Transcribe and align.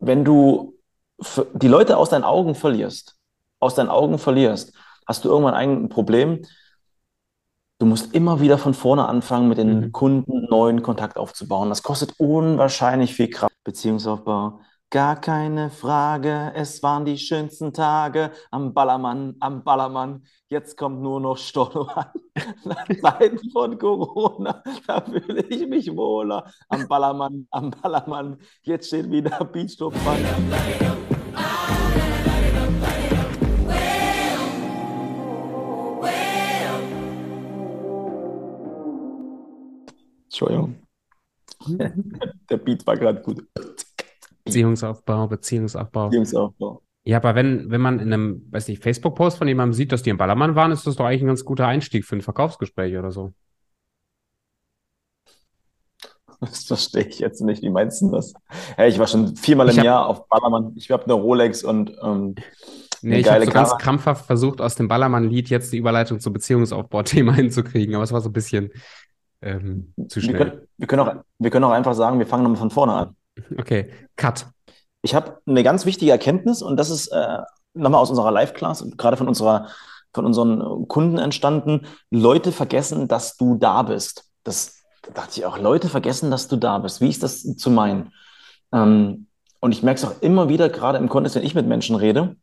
wenn 0.00 0.24
du 0.24 0.74
die 1.54 1.68
Leute 1.68 1.96
aus 1.96 2.10
deinen 2.10 2.24
Augen 2.24 2.54
verlierst, 2.54 3.16
aus 3.58 3.74
deinen 3.74 3.90
Augen 3.90 4.18
verlierst, 4.18 4.72
hast 5.06 5.24
du 5.24 5.28
irgendwann 5.28 5.54
ein 5.54 5.88
Problem. 5.88 6.42
Du 7.78 7.86
musst 7.86 8.14
immer 8.14 8.40
wieder 8.40 8.58
von 8.58 8.74
vorne 8.74 9.06
anfangen, 9.06 9.48
mit 9.48 9.58
den 9.58 9.80
mhm. 9.80 9.92
Kunden 9.92 10.46
neuen 10.50 10.82
Kontakt 10.82 11.16
aufzubauen. 11.16 11.68
Das 11.68 11.82
kostet 11.82 12.14
unwahrscheinlich 12.18 13.14
viel 13.14 13.28
Kraft. 13.28 13.54
Beziehungsaufbau, 13.64 14.60
Gar 14.92 15.20
keine 15.20 15.70
Frage, 15.70 16.50
es 16.56 16.82
waren 16.82 17.04
die 17.04 17.16
schönsten 17.16 17.72
Tage 17.72 18.32
am 18.50 18.74
Ballermann, 18.74 19.36
am 19.38 19.62
Ballermann. 19.62 20.24
Jetzt 20.48 20.76
kommt 20.76 21.00
nur 21.00 21.20
noch 21.20 21.36
Storno 21.36 21.82
an. 21.82 22.10
Nach 22.64 22.88
Zeiten 23.00 23.50
von 23.52 23.78
Corona, 23.78 24.64
da 24.88 25.00
fühle 25.00 25.42
ich 25.42 25.64
mich 25.68 25.94
wohler. 25.94 26.44
Am 26.68 26.88
Ballermann, 26.88 27.46
am 27.52 27.70
Ballermann. 27.70 28.38
Jetzt 28.62 28.88
steht 28.88 29.08
wieder 29.12 29.44
Beachclub 29.44 29.94
an. 29.94 30.18
Entschuldigung. 40.24 40.82
Der 42.50 42.56
Beat 42.56 42.84
war 42.84 42.96
gerade 42.96 43.22
gut. 43.22 43.46
Beziehungsaufbau, 44.50 45.26
Beziehungsaufbau. 45.26 46.06
Beziehungsaufbau. 46.06 46.82
Ja, 47.04 47.16
aber 47.16 47.34
wenn, 47.34 47.70
wenn 47.70 47.80
man 47.80 47.98
in 47.98 48.12
einem, 48.12 48.46
weiß 48.50 48.68
nicht, 48.68 48.82
Facebook-Post 48.82 49.38
von 49.38 49.48
jemandem 49.48 49.72
sieht, 49.72 49.90
dass 49.92 50.02
die 50.02 50.10
im 50.10 50.18
Ballermann 50.18 50.54
waren, 50.54 50.70
ist 50.70 50.86
das 50.86 50.96
doch 50.96 51.06
eigentlich 51.06 51.22
ein 51.22 51.28
ganz 51.28 51.44
guter 51.44 51.66
Einstieg 51.66 52.04
für 52.04 52.16
ein 52.16 52.20
Verkaufsgespräch 52.20 52.96
oder 52.96 53.10
so. 53.10 53.32
Das 56.40 56.64
verstehe 56.64 57.04
ich 57.04 57.18
jetzt 57.18 57.42
nicht. 57.42 57.62
Wie 57.62 57.68
meinst 57.68 58.00
du 58.00 58.10
das? 58.10 58.32
Hey, 58.74 58.88
ich 58.88 58.98
war 58.98 59.06
schon 59.06 59.36
viermal 59.36 59.68
im 59.68 59.76
hab, 59.76 59.84
Jahr 59.84 60.06
auf 60.06 60.26
Ballermann. 60.26 60.72
Ich 60.74 60.90
habe 60.90 61.04
eine 61.04 61.12
Rolex 61.12 61.62
und 61.62 61.92
ähm, 62.02 62.34
Nee, 63.02 63.20
ich 63.20 63.30
habe 63.30 63.44
so 63.44 63.50
ganz 63.50 63.76
krampfhaft 63.78 64.26
versucht, 64.26 64.60
aus 64.60 64.74
dem 64.74 64.88
Ballermann-Lied 64.88 65.48
jetzt 65.48 65.72
die 65.72 65.78
Überleitung 65.78 66.20
zum 66.20 66.32
Beziehungsaufbau-Thema 66.32 67.32
hinzukriegen, 67.34 67.94
aber 67.94 68.04
es 68.04 68.12
war 68.12 68.20
so 68.20 68.28
ein 68.28 68.32
bisschen 68.32 68.70
ähm, 69.42 69.94
zu 70.08 70.20
schnell. 70.20 70.38
Wir 70.38 70.38
können, 70.38 70.60
wir, 70.76 70.86
können 70.86 71.00
auch, 71.02 71.14
wir 71.38 71.50
können 71.50 71.64
auch 71.64 71.70
einfach 71.70 71.94
sagen, 71.94 72.18
wir 72.18 72.26
fangen 72.26 72.42
nochmal 72.44 72.58
von 72.58 72.70
vorne 72.70 72.92
an. 72.92 73.16
Okay, 73.58 73.90
Cut. 74.16 74.46
Ich 75.02 75.14
habe 75.14 75.38
eine 75.46 75.62
ganz 75.62 75.86
wichtige 75.86 76.10
Erkenntnis 76.10 76.62
und 76.62 76.76
das 76.76 76.90
ist 76.90 77.08
äh, 77.08 77.38
nochmal 77.74 78.00
aus 78.00 78.10
unserer 78.10 78.30
Live-Class, 78.30 78.84
gerade 78.96 79.16
von, 79.16 79.28
unserer, 79.28 79.68
von 80.12 80.26
unseren 80.26 80.88
Kunden 80.88 81.18
entstanden. 81.18 81.86
Leute 82.10 82.52
vergessen, 82.52 83.08
dass 83.08 83.36
du 83.36 83.56
da 83.56 83.82
bist. 83.82 84.24
Das 84.44 84.82
dachte 85.14 85.40
ich 85.40 85.46
auch. 85.46 85.58
Leute 85.58 85.88
vergessen, 85.88 86.30
dass 86.30 86.48
du 86.48 86.56
da 86.56 86.78
bist. 86.78 87.00
Wie 87.00 87.08
ist 87.08 87.22
das 87.22 87.42
zu 87.56 87.70
meinen? 87.70 88.12
Ähm, 88.72 89.26
und 89.60 89.72
ich 89.72 89.82
merke 89.82 89.98
es 89.98 90.04
auch 90.04 90.20
immer 90.22 90.48
wieder, 90.48 90.68
gerade 90.68 90.98
im 90.98 91.08
Kontext, 91.08 91.36
wenn 91.36 91.44
ich 91.44 91.54
mit 91.54 91.66
Menschen 91.66 91.96
rede. 91.96 92.36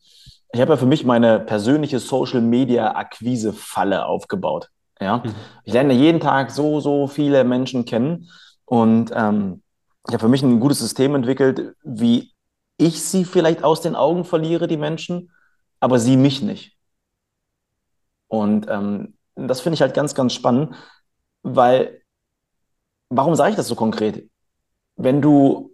Ich 0.54 0.62
habe 0.62 0.72
ja 0.74 0.78
für 0.78 0.86
mich 0.86 1.04
meine 1.04 1.40
persönliche 1.40 2.00
Social 2.00 2.42
Media 2.42 2.96
Akquise 2.96 3.54
Falle 3.54 4.06
aufgebaut. 4.06 4.70
Ja, 5.00 5.18
mhm. 5.18 5.36
ich 5.64 5.74
lerne 5.74 5.94
jeden 5.94 6.20
Tag 6.20 6.52
so, 6.52 6.80
so 6.80 7.08
viele 7.08 7.44
Menschen 7.44 7.86
kennen 7.86 8.30
und 8.66 9.12
ähm, 9.14 9.62
ich 10.08 10.14
habe 10.14 10.20
für 10.20 10.30
mich 10.30 10.44
ein 10.44 10.60
gutes 10.60 10.80
System 10.80 11.16
entwickelt, 11.16 11.76
wie 11.84 12.34
ich 12.78 13.04
sie 13.04 13.26
vielleicht 13.26 13.64
aus 13.64 13.82
den 13.82 13.96
Augen 13.96 14.24
verliere, 14.24 14.68
die 14.68 14.78
Menschen, 14.78 15.32
aber 15.80 16.00
sie 16.00 16.16
mich 16.16 16.42
nicht. 16.42 16.78
Und 18.28 18.68
ähm, 18.70 19.16
das 19.36 19.62
finde 19.62 19.76
ich 19.76 19.82
halt 19.82 19.94
ganz, 19.94 20.16
ganz 20.16 20.34
spannend, 20.34 20.76
weil, 21.44 22.02
warum 23.10 23.36
sage 23.36 23.52
ich 23.52 23.56
das 23.56 23.68
so 23.68 23.76
konkret? 23.76 24.30
Wenn 24.96 25.22
du 25.22 25.72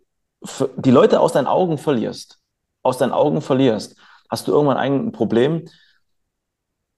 die 0.77 0.91
Leute 0.91 1.19
aus 1.19 1.33
deinen 1.33 1.47
Augen 1.47 1.77
verlierst, 1.77 2.39
aus 2.81 2.97
deinen 2.97 3.13
Augen 3.13 3.41
verlierst, 3.41 3.95
hast 4.29 4.47
du 4.47 4.51
irgendwann 4.51 4.77
ein 4.77 5.11
Problem. 5.11 5.65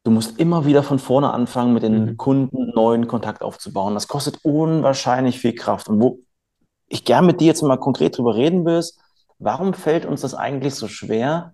Du 0.03 0.11
musst 0.11 0.39
immer 0.39 0.65
wieder 0.65 0.83
von 0.83 0.99
vorne 0.99 1.31
anfangen, 1.33 1.73
mit 1.73 1.83
den 1.83 2.05
mhm. 2.05 2.17
Kunden 2.17 2.71
neuen 2.73 3.07
Kontakt 3.07 3.41
aufzubauen. 3.41 3.93
Das 3.93 4.07
kostet 4.07 4.39
unwahrscheinlich 4.43 5.39
viel 5.39 5.53
Kraft. 5.53 5.89
Und 5.89 6.01
wo, 6.01 6.19
ich 6.87 7.05
gern 7.05 7.25
mit 7.25 7.41
dir 7.41 7.47
jetzt 7.47 7.61
mal 7.61 7.77
konkret 7.77 8.17
drüber 8.17 8.35
reden 8.35 8.65
will, 8.65 8.83
warum 9.39 9.73
fällt 9.73 10.05
uns 10.05 10.21
das 10.21 10.33
eigentlich 10.33 10.75
so 10.75 10.87
schwer, 10.87 11.53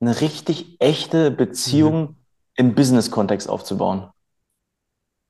eine 0.00 0.20
richtig 0.20 0.76
echte 0.80 1.30
Beziehung 1.30 2.00
mhm. 2.00 2.16
im 2.56 2.74
Business-Kontext 2.74 3.48
aufzubauen? 3.48 4.10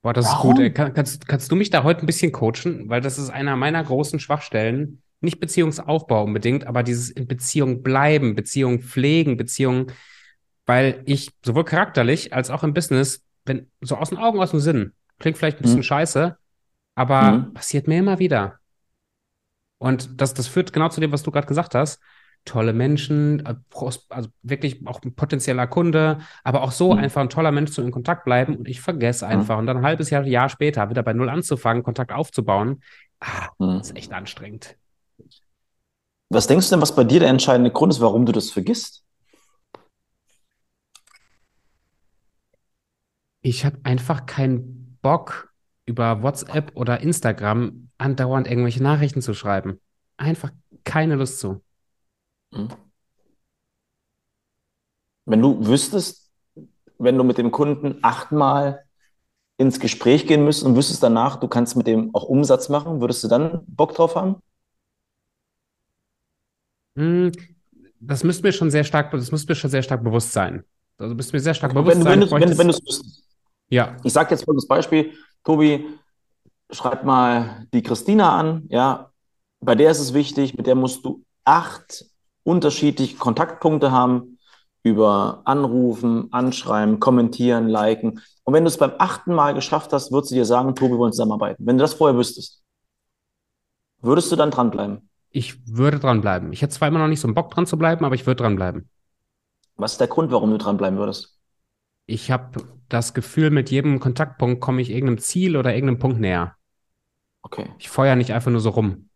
Boah, 0.03 0.13
das 0.13 0.27
warum? 0.27 0.53
ist 0.53 0.57
gut. 0.59 0.75
Kann, 0.75 0.95
kannst, 0.95 1.29
kannst 1.29 1.51
du 1.51 1.57
mich 1.57 1.71
da 1.71 1.85
heute 1.85 2.01
ein 2.01 2.07
bisschen 2.07 2.33
coachen? 2.33 2.89
Weil 2.89 3.01
das 3.01 3.19
ist 3.19 3.31
einer 3.31 3.57
meiner 3.57 3.83
großen 3.83 4.19
Schwachstellen. 4.19 5.03
Nicht 5.21 5.39
Beziehungsaufbau 5.39 6.25
unbedingt, 6.25 6.67
aber 6.67 6.83
dieses 6.83 7.11
in 7.11 7.29
Beziehung 7.29 7.83
bleiben, 7.85 8.35
Beziehung 8.35 8.81
pflegen, 8.81 9.37
Beziehung, 9.37 9.93
weil 10.67 11.03
ich 11.05 11.31
sowohl 11.45 11.65
charakterlich 11.65 12.33
als 12.33 12.51
auch 12.51 12.65
im 12.65 12.75
Business, 12.75 13.23
wenn 13.45 13.71
so 13.81 13.97
aus 13.97 14.09
den 14.09 14.19
Augen, 14.19 14.41
aus 14.41 14.51
dem 14.51 14.59
Sinn, 14.59 14.93
klingt 15.21 15.39
vielleicht 15.39 15.59
ein 15.59 15.63
bisschen 15.63 15.79
mhm. 15.79 15.85
scheiße, 15.85 16.37
aber 16.97 17.23
mhm. 17.33 17.55
passiert 17.55 17.87
mir 17.87 17.99
immer 17.99 18.19
wieder. 18.19 18.59
Und 19.83 20.21
das, 20.21 20.33
das 20.33 20.47
führt 20.47 20.73
genau 20.73 20.91
zu 20.91 21.01
dem, 21.01 21.11
was 21.11 21.25
du 21.25 21.33
gerade 21.33 21.49
gesagt 21.49 21.75
hast. 21.75 22.01
Tolle 22.45 22.73
Menschen, 22.73 23.45
äh, 23.45 23.57
also 24.09 24.29
wirklich 24.43 24.87
auch 24.87 25.03
ein 25.03 25.17
potenzieller 25.17 25.67
Kunde, 25.67 26.19
aber 26.45 26.63
auch 26.63 26.71
so 26.71 26.93
mhm. 26.93 27.01
einfach 27.01 27.21
ein 27.21 27.29
toller 27.29 27.51
Mensch 27.51 27.73
zu 27.73 27.83
in 27.83 27.91
Kontakt 27.91 28.25
bleiben 28.25 28.55
und 28.55 28.69
ich 28.69 28.81
vergesse 28.81 29.27
einfach. 29.27 29.57
Mhm. 29.57 29.61
Und 29.61 29.67
dann 29.67 29.77
ein 29.79 29.85
halbes 29.85 30.11
Jahr, 30.11 30.25
Jahr 30.25 30.49
später 30.49 30.89
wieder 30.89 31.03
bei 31.03 31.13
Null 31.13 31.29
anzufangen, 31.29 31.83
Kontakt 31.83 32.13
aufzubauen, 32.13 32.81
ah, 33.19 33.49
mhm. 33.59 33.81
ist 33.81 33.97
echt 33.97 34.13
anstrengend. 34.13 34.77
Was 36.31 36.47
denkst 36.47 36.69
du 36.69 36.77
denn, 36.77 36.83
was 36.83 36.95
bei 36.95 37.03
dir 37.03 37.19
der 37.19 37.29
entscheidende 37.29 37.73
Grund 37.73 37.93
ist, 37.93 38.01
warum 38.01 38.25
du 38.25 38.31
das 38.31 38.51
vergisst? 38.51 39.05
Ich 43.41 43.65
habe 43.65 43.81
einfach 43.83 44.27
keinen 44.27 44.97
Bock, 45.03 45.53
über 45.87 46.23
WhatsApp 46.23 46.71
oder 46.77 47.01
Instagram 47.01 47.91
andauernd 48.03 48.49
irgendwelche 48.49 48.83
Nachrichten 48.83 49.23
zu 49.23 49.33
schreiben. 49.33 49.81
Einfach 50.17 50.51
keine 50.85 51.15
Lust 51.15 51.39
zu. 51.39 51.63
Mhm. 52.51 52.69
Wenn 55.25 55.41
du 55.41 55.67
wüsstest, 55.67 56.31
wenn 56.99 57.17
du 57.17 57.25
mit 57.25 57.39
dem 57.39 57.53
Kunden 57.53 57.99
achtmal 58.03 58.85
ins 59.57 59.79
Gespräch 59.79 60.27
gehen 60.27 60.45
müsstest 60.45 60.67
und 60.67 60.77
wüsstest 60.77 61.03
danach, 61.03 61.37
du 61.37 61.47
kannst 61.47 61.77
mit 61.77 61.87
dem 61.87 62.15
auch 62.15 62.25
Umsatz 62.25 62.69
machen, 62.69 63.01
würdest 63.01 63.23
du 63.23 63.29
dann 63.29 63.63
Bock 63.67 63.95
drauf 63.95 64.17
haben? 64.17 64.37
Hm, 66.97 67.31
das 68.01 68.25
müsste 68.25 68.43
mir 68.43 68.53
schon 68.53 68.71
sehr 68.71 68.85
stark, 68.85 69.13
das 69.13 69.31
müsste 69.31 69.53
mir 69.53 69.57
schon 69.57 69.71
sehr 69.71 69.83
stark 69.83 70.03
bewusst 70.03 70.33
sein. 70.33 70.65
Also 70.99 71.15
bist 71.15 71.33
mir 71.33 71.41
sehr 71.41 71.55
stark 71.55 71.73
bewusst 71.73 71.97
wenn, 71.97 72.03
sein. 72.03 72.21
Wenn, 72.21 72.31
wenn, 72.31 72.59
wenn 72.59 72.69
du 72.69 72.75
es 72.75 72.81
wüsstest. 72.83 73.25
Ja. 73.69 73.97
Ich 74.03 74.13
sage 74.13 74.31
jetzt 74.33 74.45
folgendes 74.45 74.69
Beispiel. 74.69 75.13
Tobi, 75.45 75.87
schreib 76.73 77.05
mal 77.05 77.67
die 77.73 77.83
Christina 77.83 78.39
an, 78.39 78.67
ja, 78.69 79.11
bei 79.61 79.75
der 79.75 79.91
ist 79.91 80.01
es 80.01 80.15
wichtig, 80.15 80.57
mit 80.57 80.67
der 80.67 80.75
musst 80.75 81.05
du 81.05 81.25
acht 81.45 82.05
unterschiedliche 82.43 83.17
Kontaktpunkte 83.17 83.93
haben 83.93 84.39
über 84.83 85.43
Anrufen, 85.45 86.33
Anschreiben, 86.33 86.99
Kommentieren, 86.99 87.69
Liken. 87.69 88.21
Und 88.43 88.55
wenn 88.55 88.65
du 88.65 88.69
es 88.69 88.79
beim 88.79 88.93
achten 88.99 89.33
Mal 89.33 89.55
geschafft 89.55 89.93
hast, 89.93 90.11
wird 90.11 90.27
sie 90.27 90.35
dir 90.35 90.45
sagen, 90.45 90.75
Tobi, 90.75 90.95
wir 90.95 90.99
wollen 90.99 91.13
zusammenarbeiten. 91.13 91.65
Wenn 91.65 91.79
du 91.79 91.83
das 91.83 91.95
vorher 91.95 92.19
wüsstest, 92.19 92.63
würdest 94.01 94.33
du 94.33 94.37
dann 94.37 94.51
dranbleiben? 94.51 95.09
Ich 95.31 95.67
würde 95.69 96.01
dranbleiben. 96.01 96.53
Ich 96.53 96.63
hätte 96.63 96.75
zwar 96.75 96.89
immer 96.89 96.99
noch 96.99 97.07
nicht 97.07 97.21
so 97.21 97.29
einen 97.29 97.35
Bock 97.35 97.51
dran 97.53 97.67
zu 97.67 97.79
bleiben, 97.79 98.05
aber 98.05 98.17
ich 98.17 98.27
würde 98.27 98.43
dranbleiben. 98.43 98.89
Was 99.77 99.93
ist 99.93 100.01
der 100.01 100.09
Grund, 100.09 100.33
warum 100.33 100.51
du 100.51 100.59
dranbleiben 100.59 100.99
würdest? 100.99 101.39
Ich 102.07 102.33
habe 102.33 102.65
das 102.89 103.15
Gefühl, 103.15 103.51
mit 103.51 103.71
jedem 103.71 104.01
Kontaktpunkt 104.01 104.61
komme 104.61 104.83
ich 104.83 104.91
irgendeinem 104.91 105.19
Ziel 105.19 105.57
oder 105.57 105.73
irgendeinem 105.73 106.01
Punkt 106.01 106.19
näher. 106.21 106.57
Okay. 107.53 107.69
Ich 107.79 107.91
feuer 107.91 108.17
nicht 108.17 108.33
einfach 108.33 108.51
nur 108.51 108.61
so 108.61 108.71
rum. 108.71 109.11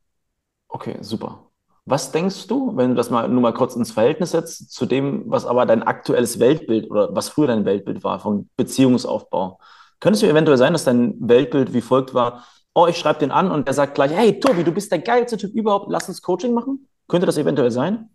Okay, 0.68 0.98
super. 1.00 1.50
Was 1.86 2.12
denkst 2.12 2.48
du, 2.48 2.76
wenn 2.76 2.90
du 2.90 2.94
das 2.94 3.08
mal 3.08 3.26
nur 3.28 3.40
mal 3.40 3.54
kurz 3.54 3.76
ins 3.76 3.92
Verhältnis 3.92 4.32
setzt, 4.32 4.72
zu 4.72 4.84
dem, 4.84 5.22
was 5.26 5.46
aber 5.46 5.64
dein 5.64 5.82
aktuelles 5.82 6.38
Weltbild 6.38 6.90
oder 6.90 7.14
was 7.14 7.30
früher 7.30 7.46
dein 7.46 7.64
Weltbild 7.64 8.04
war 8.04 8.20
von 8.20 8.50
Beziehungsaufbau? 8.56 9.58
Könnte 10.00 10.18
es 10.18 10.22
eventuell 10.22 10.58
sein, 10.58 10.74
dass 10.74 10.84
dein 10.84 11.14
Weltbild 11.18 11.72
wie 11.72 11.80
folgt 11.80 12.12
war, 12.12 12.44
oh, 12.74 12.86
ich 12.86 12.98
schreibe 12.98 13.20
den 13.20 13.30
an 13.30 13.50
und 13.50 13.66
der 13.66 13.72
sagt 13.72 13.94
gleich, 13.94 14.12
hey 14.12 14.38
Tobi, 14.38 14.64
du 14.64 14.72
bist 14.72 14.92
der 14.92 14.98
geilste 14.98 15.38
Typ 15.38 15.54
überhaupt, 15.54 15.90
lass 15.90 16.08
uns 16.10 16.20
Coaching 16.20 16.52
machen? 16.52 16.88
Könnte 17.08 17.24
das 17.24 17.38
eventuell 17.38 17.70
sein? 17.70 18.10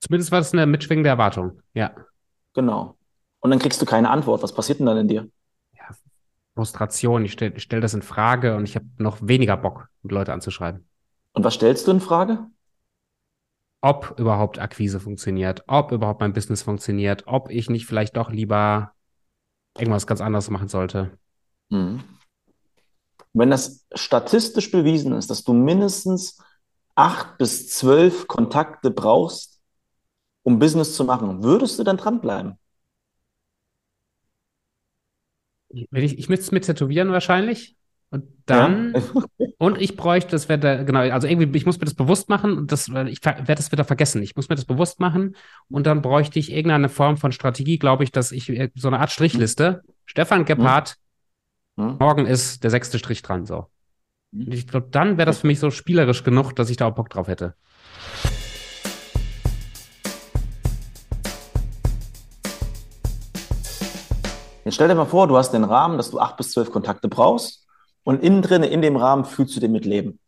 Zumindest 0.00 0.32
war 0.32 0.38
das 0.38 0.54
eine 0.54 0.64
mitschwingende 0.64 1.10
Erwartung, 1.10 1.60
ja. 1.74 1.90
Genau. 2.54 2.96
Und 3.40 3.50
dann 3.50 3.58
kriegst 3.58 3.82
du 3.82 3.84
keine 3.84 4.08
Antwort. 4.08 4.42
Was 4.42 4.54
passiert 4.54 4.78
denn 4.78 4.86
dann 4.86 4.96
in 4.96 5.08
dir? 5.08 5.28
Frustration. 6.54 7.24
Ich 7.24 7.32
stelle 7.32 7.58
stell 7.58 7.80
das 7.80 7.94
in 7.94 8.02
Frage 8.02 8.56
und 8.56 8.64
ich 8.64 8.76
habe 8.76 8.86
noch 8.98 9.18
weniger 9.20 9.56
Bock, 9.56 9.88
Leute 10.02 10.32
anzuschreiben. 10.32 10.86
Und 11.32 11.44
was 11.44 11.54
stellst 11.54 11.86
du 11.86 11.92
in 11.92 12.00
Frage? 12.00 12.46
Ob 13.80 14.18
überhaupt 14.18 14.58
Akquise 14.58 15.00
funktioniert, 15.00 15.64
ob 15.66 15.92
überhaupt 15.92 16.20
mein 16.20 16.32
Business 16.32 16.62
funktioniert, 16.62 17.24
ob 17.26 17.50
ich 17.50 17.68
nicht 17.68 17.86
vielleicht 17.86 18.16
doch 18.16 18.30
lieber 18.30 18.92
irgendwas 19.76 20.06
ganz 20.06 20.20
anderes 20.20 20.48
machen 20.48 20.68
sollte. 20.68 21.18
Mhm. 21.70 22.02
Wenn 23.32 23.50
das 23.50 23.84
statistisch 23.94 24.70
bewiesen 24.70 25.12
ist, 25.12 25.28
dass 25.28 25.42
du 25.42 25.52
mindestens 25.52 26.38
acht 26.94 27.36
bis 27.36 27.68
zwölf 27.68 28.28
Kontakte 28.28 28.90
brauchst, 28.90 29.60
um 30.44 30.60
Business 30.60 30.94
zu 30.94 31.04
machen, 31.04 31.42
würdest 31.42 31.78
du 31.78 31.84
dann 31.84 31.96
dranbleiben? 31.96 32.58
Ich, 35.74 36.18
ich 36.18 36.28
müsste 36.28 36.44
es 36.44 36.52
mit 36.52 36.64
tätowieren 36.64 37.10
wahrscheinlich. 37.10 37.76
Und 38.10 38.24
dann, 38.46 38.94
ja. 38.94 39.46
und 39.58 39.80
ich 39.80 39.96
bräuchte, 39.96 40.30
das 40.30 40.48
wäre 40.48 40.84
genau, 40.84 41.00
also 41.00 41.26
irgendwie, 41.26 41.56
ich 41.58 41.66
muss 41.66 41.78
mir 41.78 41.84
das 41.84 41.94
bewusst 41.94 42.28
machen 42.28 42.56
und 42.56 42.70
das, 42.70 42.88
ich 42.88 43.24
werde 43.24 43.54
das 43.56 43.72
wieder 43.72 43.84
vergessen. 43.84 44.22
Ich 44.22 44.36
muss 44.36 44.48
mir 44.48 44.54
das 44.54 44.66
bewusst 44.66 45.00
machen 45.00 45.34
und 45.68 45.86
dann 45.86 46.00
bräuchte 46.00 46.38
ich 46.38 46.52
irgendeine 46.52 46.88
Form 46.88 47.16
von 47.16 47.32
Strategie, 47.32 47.78
glaube 47.78 48.04
ich, 48.04 48.12
dass 48.12 48.30
ich 48.30 48.48
äh, 48.50 48.70
so 48.76 48.88
eine 48.88 49.00
Art 49.00 49.10
Strichliste. 49.10 49.82
Hm. 49.84 49.92
Stefan 50.04 50.44
Gebhardt, 50.44 50.96
hm. 51.76 51.96
morgen 51.98 52.26
ist 52.26 52.62
der 52.62 52.70
sechste 52.70 52.98
Strich 53.00 53.22
dran, 53.22 53.46
so. 53.46 53.66
Und 54.32 54.52
ich 54.52 54.66
glaube, 54.66 54.88
dann 54.90 55.16
wäre 55.16 55.26
das 55.26 55.40
für 55.40 55.46
mich 55.46 55.58
so 55.58 55.70
spielerisch 55.70 56.24
genug, 56.24 56.54
dass 56.54 56.70
ich 56.70 56.76
da 56.76 56.86
auch 56.86 56.94
Bock 56.94 57.08
drauf 57.10 57.28
hätte. 57.28 57.54
Jetzt 64.64 64.76
stell 64.76 64.88
dir 64.88 64.94
mal 64.94 65.04
vor, 65.04 65.26
du 65.26 65.36
hast 65.36 65.52
den 65.52 65.64
Rahmen, 65.64 65.98
dass 65.98 66.10
du 66.10 66.18
acht 66.18 66.38
bis 66.38 66.52
zwölf 66.52 66.72
Kontakte 66.72 67.08
brauchst 67.08 67.66
und 68.02 68.22
innen 68.22 68.40
drin, 68.40 68.62
in 68.62 68.80
dem 68.80 68.96
Rahmen 68.96 69.26
fühlst 69.26 69.54
du 69.54 69.60
den 69.60 69.72
mit 69.72 69.84
Leben. 69.84 70.18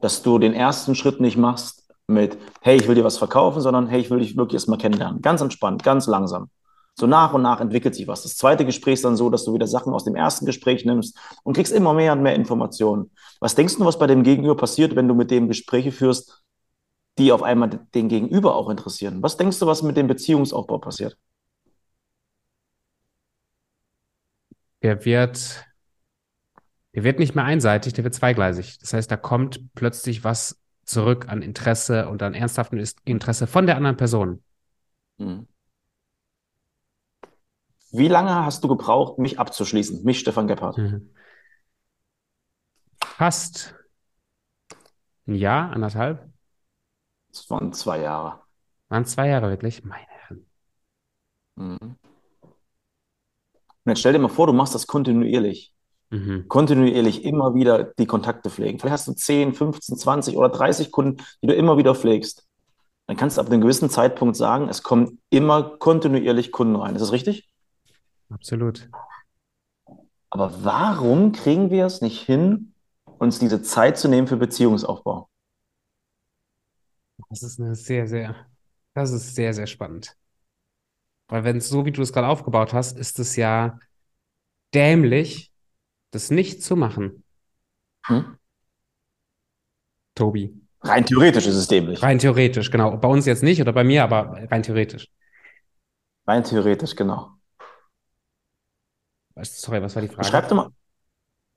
Dass 0.00 0.22
du 0.22 0.38
den 0.38 0.52
ersten 0.52 0.96
Schritt 0.96 1.20
nicht 1.20 1.36
machst 1.36 1.88
mit, 2.08 2.36
hey, 2.60 2.76
ich 2.76 2.88
will 2.88 2.96
dir 2.96 3.04
was 3.04 3.18
verkaufen, 3.18 3.60
sondern 3.60 3.86
hey, 3.86 4.00
ich 4.00 4.10
will 4.10 4.18
dich 4.18 4.36
wirklich 4.36 4.54
erstmal 4.54 4.78
kennenlernen. 4.78 5.22
Ganz 5.22 5.40
entspannt, 5.40 5.84
ganz 5.84 6.08
langsam. 6.08 6.50
So 6.98 7.06
nach 7.06 7.32
und 7.34 7.42
nach 7.42 7.60
entwickelt 7.60 7.94
sich 7.94 8.08
was. 8.08 8.24
Das 8.24 8.36
zweite 8.36 8.64
Gespräch 8.64 8.94
ist 8.94 9.04
dann 9.04 9.16
so, 9.16 9.30
dass 9.30 9.44
du 9.44 9.54
wieder 9.54 9.68
Sachen 9.68 9.92
aus 9.92 10.02
dem 10.02 10.16
ersten 10.16 10.44
Gespräch 10.44 10.84
nimmst 10.84 11.16
und 11.44 11.54
kriegst 11.54 11.72
immer 11.72 11.94
mehr 11.94 12.12
und 12.12 12.22
mehr 12.22 12.34
Informationen. 12.34 13.12
Was 13.38 13.54
denkst 13.54 13.76
du, 13.76 13.84
was 13.84 14.00
bei 14.00 14.08
dem 14.08 14.24
Gegenüber 14.24 14.56
passiert, 14.56 14.96
wenn 14.96 15.06
du 15.06 15.14
mit 15.14 15.30
dem 15.30 15.46
Gespräche 15.46 15.92
führst, 15.92 16.42
die 17.18 17.30
auf 17.30 17.44
einmal 17.44 17.86
den 17.94 18.08
Gegenüber 18.08 18.56
auch 18.56 18.70
interessieren? 18.70 19.22
Was 19.22 19.36
denkst 19.36 19.60
du, 19.60 19.66
was 19.66 19.84
mit 19.84 19.96
dem 19.96 20.08
Beziehungsaufbau 20.08 20.78
passiert? 20.78 21.16
Der 24.82 25.04
wird, 25.04 25.66
der 26.94 27.04
wird 27.04 27.18
nicht 27.18 27.34
mehr 27.34 27.44
einseitig, 27.44 27.92
der 27.94 28.04
wird 28.04 28.14
zweigleisig. 28.14 28.78
Das 28.78 28.92
heißt, 28.92 29.10
da 29.10 29.16
kommt 29.16 29.74
plötzlich 29.74 30.24
was 30.24 30.60
zurück 30.84 31.28
an 31.28 31.42
Interesse 31.42 32.08
und 32.08 32.22
an 32.22 32.34
ernsthaftem 32.34 32.82
Interesse 33.04 33.46
von 33.46 33.66
der 33.66 33.76
anderen 33.76 33.96
Person. 33.96 34.42
Mhm. 35.18 35.46
Wie 37.90 38.08
lange 38.08 38.44
hast 38.44 38.62
du 38.64 38.68
gebraucht, 38.68 39.18
mich 39.18 39.38
abzuschließen, 39.38 40.04
mich, 40.04 40.20
Stefan 40.20 40.46
Gebhardt? 40.46 40.76
Mhm. 40.78 41.10
Fast 43.02 43.74
ein 45.26 45.34
Jahr, 45.34 45.72
anderthalb. 45.72 46.28
Das 47.30 47.48
waren 47.50 47.72
zwei 47.72 48.00
Jahre. 48.00 48.42
Waren 48.88 49.04
zwei 49.04 49.28
Jahre 49.28 49.48
wirklich? 49.48 49.84
Meine 49.84 50.06
Herren. 50.06 50.46
Mhm. 51.56 51.96
Und 53.88 53.92
jetzt 53.92 54.00
stell 54.00 54.12
dir 54.12 54.18
mal 54.18 54.28
vor, 54.28 54.46
du 54.46 54.52
machst 54.52 54.74
das 54.74 54.86
kontinuierlich. 54.86 55.72
Mhm. 56.10 56.46
Kontinuierlich 56.46 57.24
immer 57.24 57.54
wieder 57.54 57.84
die 57.84 58.04
Kontakte 58.04 58.50
pflegen. 58.50 58.78
Vielleicht 58.78 58.92
hast 58.92 59.08
du 59.08 59.14
10, 59.14 59.54
15, 59.54 59.96
20 59.96 60.36
oder 60.36 60.50
30 60.50 60.92
Kunden, 60.92 61.24
die 61.42 61.46
du 61.46 61.54
immer 61.54 61.78
wieder 61.78 61.94
pflegst. 61.94 62.46
Dann 63.06 63.16
kannst 63.16 63.38
du 63.38 63.40
ab 63.40 63.46
einem 63.46 63.62
gewissen 63.62 63.88
Zeitpunkt 63.88 64.36
sagen, 64.36 64.68
es 64.68 64.82
kommen 64.82 65.22
immer 65.30 65.78
kontinuierlich 65.78 66.52
Kunden 66.52 66.76
rein. 66.76 66.96
Ist 66.96 67.00
das 67.00 67.12
richtig? 67.12 67.48
Absolut. 68.28 68.90
Aber 70.28 70.52
warum 70.62 71.32
kriegen 71.32 71.70
wir 71.70 71.86
es 71.86 72.02
nicht 72.02 72.20
hin, 72.20 72.74
uns 73.18 73.38
diese 73.38 73.62
Zeit 73.62 73.96
zu 73.96 74.08
nehmen 74.08 74.26
für 74.26 74.36
Beziehungsaufbau? 74.36 75.30
Das 77.30 77.42
ist 77.42 77.58
eine 77.58 77.74
sehr, 77.74 78.06
sehr, 78.06 78.36
das 78.92 79.12
ist 79.12 79.34
sehr, 79.34 79.54
sehr 79.54 79.66
spannend. 79.66 80.14
Weil 81.28 81.44
wenn 81.44 81.58
es 81.58 81.68
so, 81.68 81.84
wie 81.84 81.92
du 81.92 82.02
es 82.02 82.12
gerade 82.12 82.26
aufgebaut 82.26 82.72
hast, 82.72 82.98
ist 82.98 83.18
es 83.18 83.36
ja 83.36 83.78
dämlich, 84.74 85.52
das 86.10 86.30
nicht 86.30 86.62
zu 86.62 86.74
machen. 86.74 87.22
Hm? 88.06 88.38
Tobi. 90.14 90.54
Rein 90.80 91.04
theoretisch 91.04 91.46
ist 91.46 91.56
es 91.56 91.68
dämlich. 91.68 92.02
Rein 92.02 92.18
theoretisch, 92.18 92.70
genau. 92.70 92.96
Bei 92.96 93.08
uns 93.08 93.26
jetzt 93.26 93.42
nicht 93.42 93.60
oder 93.60 93.72
bei 93.72 93.84
mir, 93.84 94.04
aber 94.04 94.38
rein 94.50 94.62
theoretisch. 94.62 95.08
Rein 96.26 96.44
theoretisch, 96.44 96.94
genau. 96.94 97.32
Sorry, 99.42 99.82
was 99.82 99.94
war 99.94 100.02
die 100.02 100.08
Frage? 100.08 100.28
Schreib 100.28 100.48
doch 100.48 100.56
mal. 100.56 100.70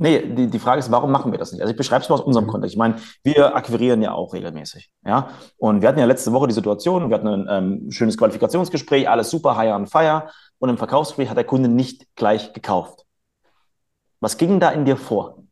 Nee, 0.01 0.33
die, 0.33 0.47
die 0.47 0.59
Frage 0.59 0.79
ist, 0.79 0.89
warum 0.89 1.11
machen 1.11 1.31
wir 1.31 1.37
das 1.37 1.51
nicht? 1.51 1.61
Also 1.61 1.71
ich 1.71 1.77
beschreibe 1.77 2.01
es 2.01 2.09
mal 2.09 2.15
aus 2.15 2.21
unserem 2.21 2.45
mhm. 2.45 2.49
Kontext. 2.49 2.73
Ich 2.73 2.79
meine, 2.79 2.95
wir 3.23 3.55
akquirieren 3.55 4.01
ja 4.01 4.13
auch 4.13 4.33
regelmäßig. 4.33 4.89
Ja? 5.05 5.29
Und 5.57 5.81
wir 5.81 5.89
hatten 5.89 5.99
ja 5.99 6.05
letzte 6.05 6.33
Woche 6.33 6.47
die 6.47 6.55
Situation, 6.55 7.09
wir 7.09 7.15
hatten 7.15 7.27
ein 7.27 7.47
ähm, 7.49 7.91
schönes 7.91 8.17
Qualifikationsgespräch, 8.17 9.07
alles 9.07 9.29
super, 9.29 9.55
high 9.57 9.73
on 9.73 9.85
fire. 9.85 10.29
Und 10.57 10.69
im 10.69 10.77
Verkaufsgespräch 10.79 11.29
hat 11.29 11.37
der 11.37 11.43
Kunde 11.43 11.69
nicht 11.69 12.07
gleich 12.15 12.51
gekauft. 12.53 13.05
Was 14.19 14.37
ging 14.37 14.59
da 14.59 14.71
in 14.71 14.85
dir 14.85 14.97
vor? 14.97 15.43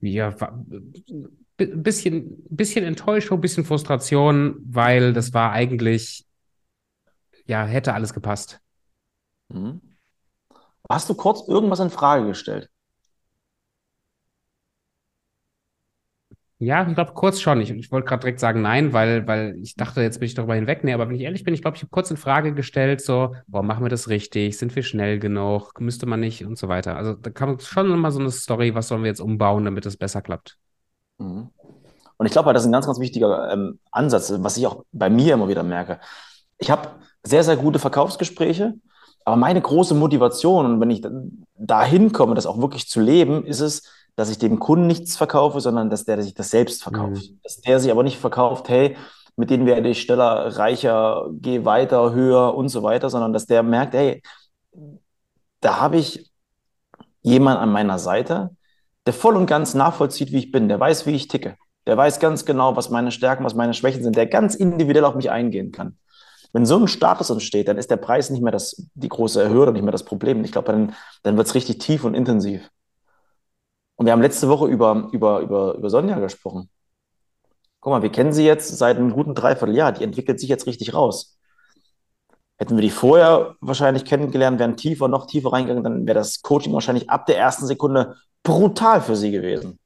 Ja, 0.00 0.34
ein 0.38 1.82
bisschen, 1.82 2.42
bisschen 2.48 2.84
Enttäuschung, 2.86 3.40
bisschen 3.40 3.64
Frustration, 3.64 4.56
weil 4.64 5.12
das 5.12 5.34
war 5.34 5.52
eigentlich 5.52 6.24
ja, 7.48 7.64
hätte 7.64 7.94
alles 7.94 8.14
gepasst. 8.14 8.60
Mhm. 9.48 9.80
Hast 10.88 11.08
du 11.08 11.14
kurz 11.14 11.46
irgendwas 11.48 11.80
in 11.80 11.90
Frage 11.90 12.26
gestellt? 12.26 12.68
Ja, 16.60 16.86
ich 16.88 16.94
glaube 16.94 17.12
kurz 17.14 17.40
schon. 17.40 17.60
Ich, 17.60 17.70
ich 17.70 17.92
wollte 17.92 18.08
gerade 18.08 18.20
direkt 18.22 18.40
sagen 18.40 18.62
nein, 18.62 18.92
weil, 18.92 19.26
weil 19.28 19.56
ich 19.62 19.76
dachte, 19.76 20.00
jetzt 20.02 20.18
bin 20.18 20.26
ich 20.26 20.34
darüber 20.34 20.56
hinweg. 20.56 20.82
Nee, 20.82 20.92
aber 20.92 21.08
wenn 21.08 21.14
ich 21.14 21.22
ehrlich 21.22 21.44
bin, 21.44 21.54
ich 21.54 21.62
glaube, 21.62 21.76
ich 21.76 21.82
habe 21.82 21.90
kurz 21.90 22.10
in 22.10 22.16
Frage 22.16 22.52
gestellt, 22.52 23.00
so, 23.00 23.36
boah, 23.46 23.62
machen 23.62 23.84
wir 23.84 23.90
das 23.90 24.08
richtig? 24.08 24.58
Sind 24.58 24.74
wir 24.74 24.82
schnell 24.82 25.20
genug? 25.20 25.80
Müsste 25.80 26.06
man 26.06 26.18
nicht 26.18 26.44
und 26.44 26.58
so 26.58 26.66
weiter. 26.66 26.96
Also 26.96 27.14
da 27.14 27.30
kam 27.30 27.60
schon 27.60 27.92
immer 27.92 28.10
so 28.10 28.18
eine 28.18 28.32
Story, 28.32 28.74
was 28.74 28.88
sollen 28.88 29.02
wir 29.04 29.08
jetzt 29.08 29.20
umbauen, 29.20 29.64
damit 29.64 29.86
es 29.86 29.96
besser 29.96 30.20
klappt. 30.20 30.58
Mhm. 31.18 31.50
Und 32.16 32.26
ich 32.26 32.32
glaube, 32.32 32.52
das 32.52 32.62
ist 32.62 32.68
ein 32.68 32.72
ganz, 32.72 32.86
ganz 32.86 32.98
wichtiger 32.98 33.52
ähm, 33.52 33.78
Ansatz, 33.92 34.32
was 34.38 34.56
ich 34.56 34.66
auch 34.66 34.84
bei 34.90 35.08
mir 35.10 35.34
immer 35.34 35.48
wieder 35.48 35.62
merke. 35.62 36.00
Ich 36.58 36.70
habe 36.70 36.88
sehr, 37.22 37.44
sehr 37.44 37.56
gute 37.56 37.78
Verkaufsgespräche. 37.78 38.74
Aber 39.24 39.36
meine 39.36 39.60
große 39.60 39.94
Motivation, 39.94 40.66
und 40.66 40.80
wenn 40.80 40.90
ich 40.90 41.06
da 41.56 41.84
hinkomme, 41.84 42.34
das 42.34 42.46
auch 42.46 42.58
wirklich 42.58 42.88
zu 42.88 43.00
leben, 43.00 43.44
ist 43.44 43.60
es, 43.60 43.82
dass 44.16 44.30
ich 44.30 44.38
dem 44.38 44.58
Kunden 44.58 44.86
nichts 44.86 45.16
verkaufe, 45.16 45.60
sondern 45.60 45.90
dass 45.90 46.04
der 46.04 46.20
sich 46.22 46.34
das 46.34 46.50
selbst 46.50 46.82
verkauft. 46.82 47.30
Mhm. 47.30 47.40
Dass 47.42 47.60
der 47.60 47.78
sich 47.78 47.90
aber 47.90 48.02
nicht 48.02 48.18
verkauft, 48.18 48.68
hey, 48.68 48.96
mit 49.36 49.50
denen 49.50 49.66
werde 49.66 49.88
ich 49.88 50.02
schneller, 50.02 50.56
reicher, 50.58 51.28
gehe 51.32 51.64
weiter, 51.64 52.12
höher 52.12 52.54
und 52.56 52.68
so 52.68 52.82
weiter, 52.82 53.10
sondern 53.10 53.32
dass 53.32 53.46
der 53.46 53.62
merkt, 53.62 53.94
hey, 53.94 54.22
da 55.60 55.80
habe 55.80 55.98
ich 55.98 56.28
jemanden 57.22 57.62
an 57.62 57.70
meiner 57.70 58.00
Seite, 58.00 58.50
der 59.06 59.12
voll 59.12 59.36
und 59.36 59.46
ganz 59.46 59.74
nachvollzieht, 59.74 60.32
wie 60.32 60.38
ich 60.38 60.50
bin, 60.50 60.68
der 60.68 60.80
weiß, 60.80 61.06
wie 61.06 61.14
ich 61.14 61.28
ticke, 61.28 61.56
der 61.86 61.96
weiß 61.96 62.18
ganz 62.18 62.44
genau, 62.44 62.76
was 62.76 62.90
meine 62.90 63.12
Stärken, 63.12 63.44
was 63.44 63.54
meine 63.54 63.74
Schwächen 63.74 64.02
sind, 64.02 64.16
der 64.16 64.26
ganz 64.26 64.54
individuell 64.54 65.04
auf 65.04 65.14
mich 65.14 65.30
eingehen 65.30 65.70
kann. 65.70 65.96
Wenn 66.52 66.66
so 66.66 66.78
ein 66.78 66.88
Status 66.88 67.30
entsteht, 67.30 67.68
dann 67.68 67.78
ist 67.78 67.90
der 67.90 67.96
Preis 67.96 68.30
nicht 68.30 68.42
mehr 68.42 68.52
das, 68.52 68.88
die 68.94 69.08
große 69.08 69.50
Hürde, 69.50 69.72
nicht 69.72 69.82
mehr 69.82 69.92
das 69.92 70.04
Problem. 70.04 70.44
Ich 70.44 70.52
glaube, 70.52 70.72
dann, 70.72 70.94
dann 71.22 71.36
wird 71.36 71.46
es 71.46 71.54
richtig 71.54 71.78
tief 71.78 72.04
und 72.04 72.14
intensiv. 72.14 72.70
Und 73.96 74.06
wir 74.06 74.12
haben 74.12 74.22
letzte 74.22 74.48
Woche 74.48 74.66
über, 74.66 75.08
über, 75.12 75.40
über, 75.40 75.74
über 75.74 75.90
Sonja 75.90 76.18
gesprochen. 76.18 76.70
Guck 77.80 77.92
mal, 77.92 78.02
wir 78.02 78.10
kennen 78.10 78.32
sie 78.32 78.44
jetzt 78.44 78.76
seit 78.76 78.96
einem 78.96 79.12
guten 79.12 79.34
Dreivierteljahr. 79.34 79.92
Die 79.92 80.04
entwickelt 80.04 80.40
sich 80.40 80.48
jetzt 80.48 80.66
richtig 80.66 80.94
raus. 80.94 81.38
Hätten 82.56 82.76
wir 82.76 82.82
die 82.82 82.90
vorher 82.90 83.54
wahrscheinlich 83.60 84.04
kennengelernt, 84.04 84.58
wären 84.58 84.76
tiefer, 84.76 85.06
noch 85.06 85.26
tiefer 85.26 85.52
reingegangen, 85.52 85.84
dann 85.84 86.06
wäre 86.06 86.18
das 86.18 86.42
Coaching 86.42 86.72
wahrscheinlich 86.72 87.08
ab 87.08 87.26
der 87.26 87.38
ersten 87.38 87.66
Sekunde 87.66 88.16
brutal 88.42 89.00
für 89.00 89.14
sie 89.14 89.30
gewesen. 89.30 89.78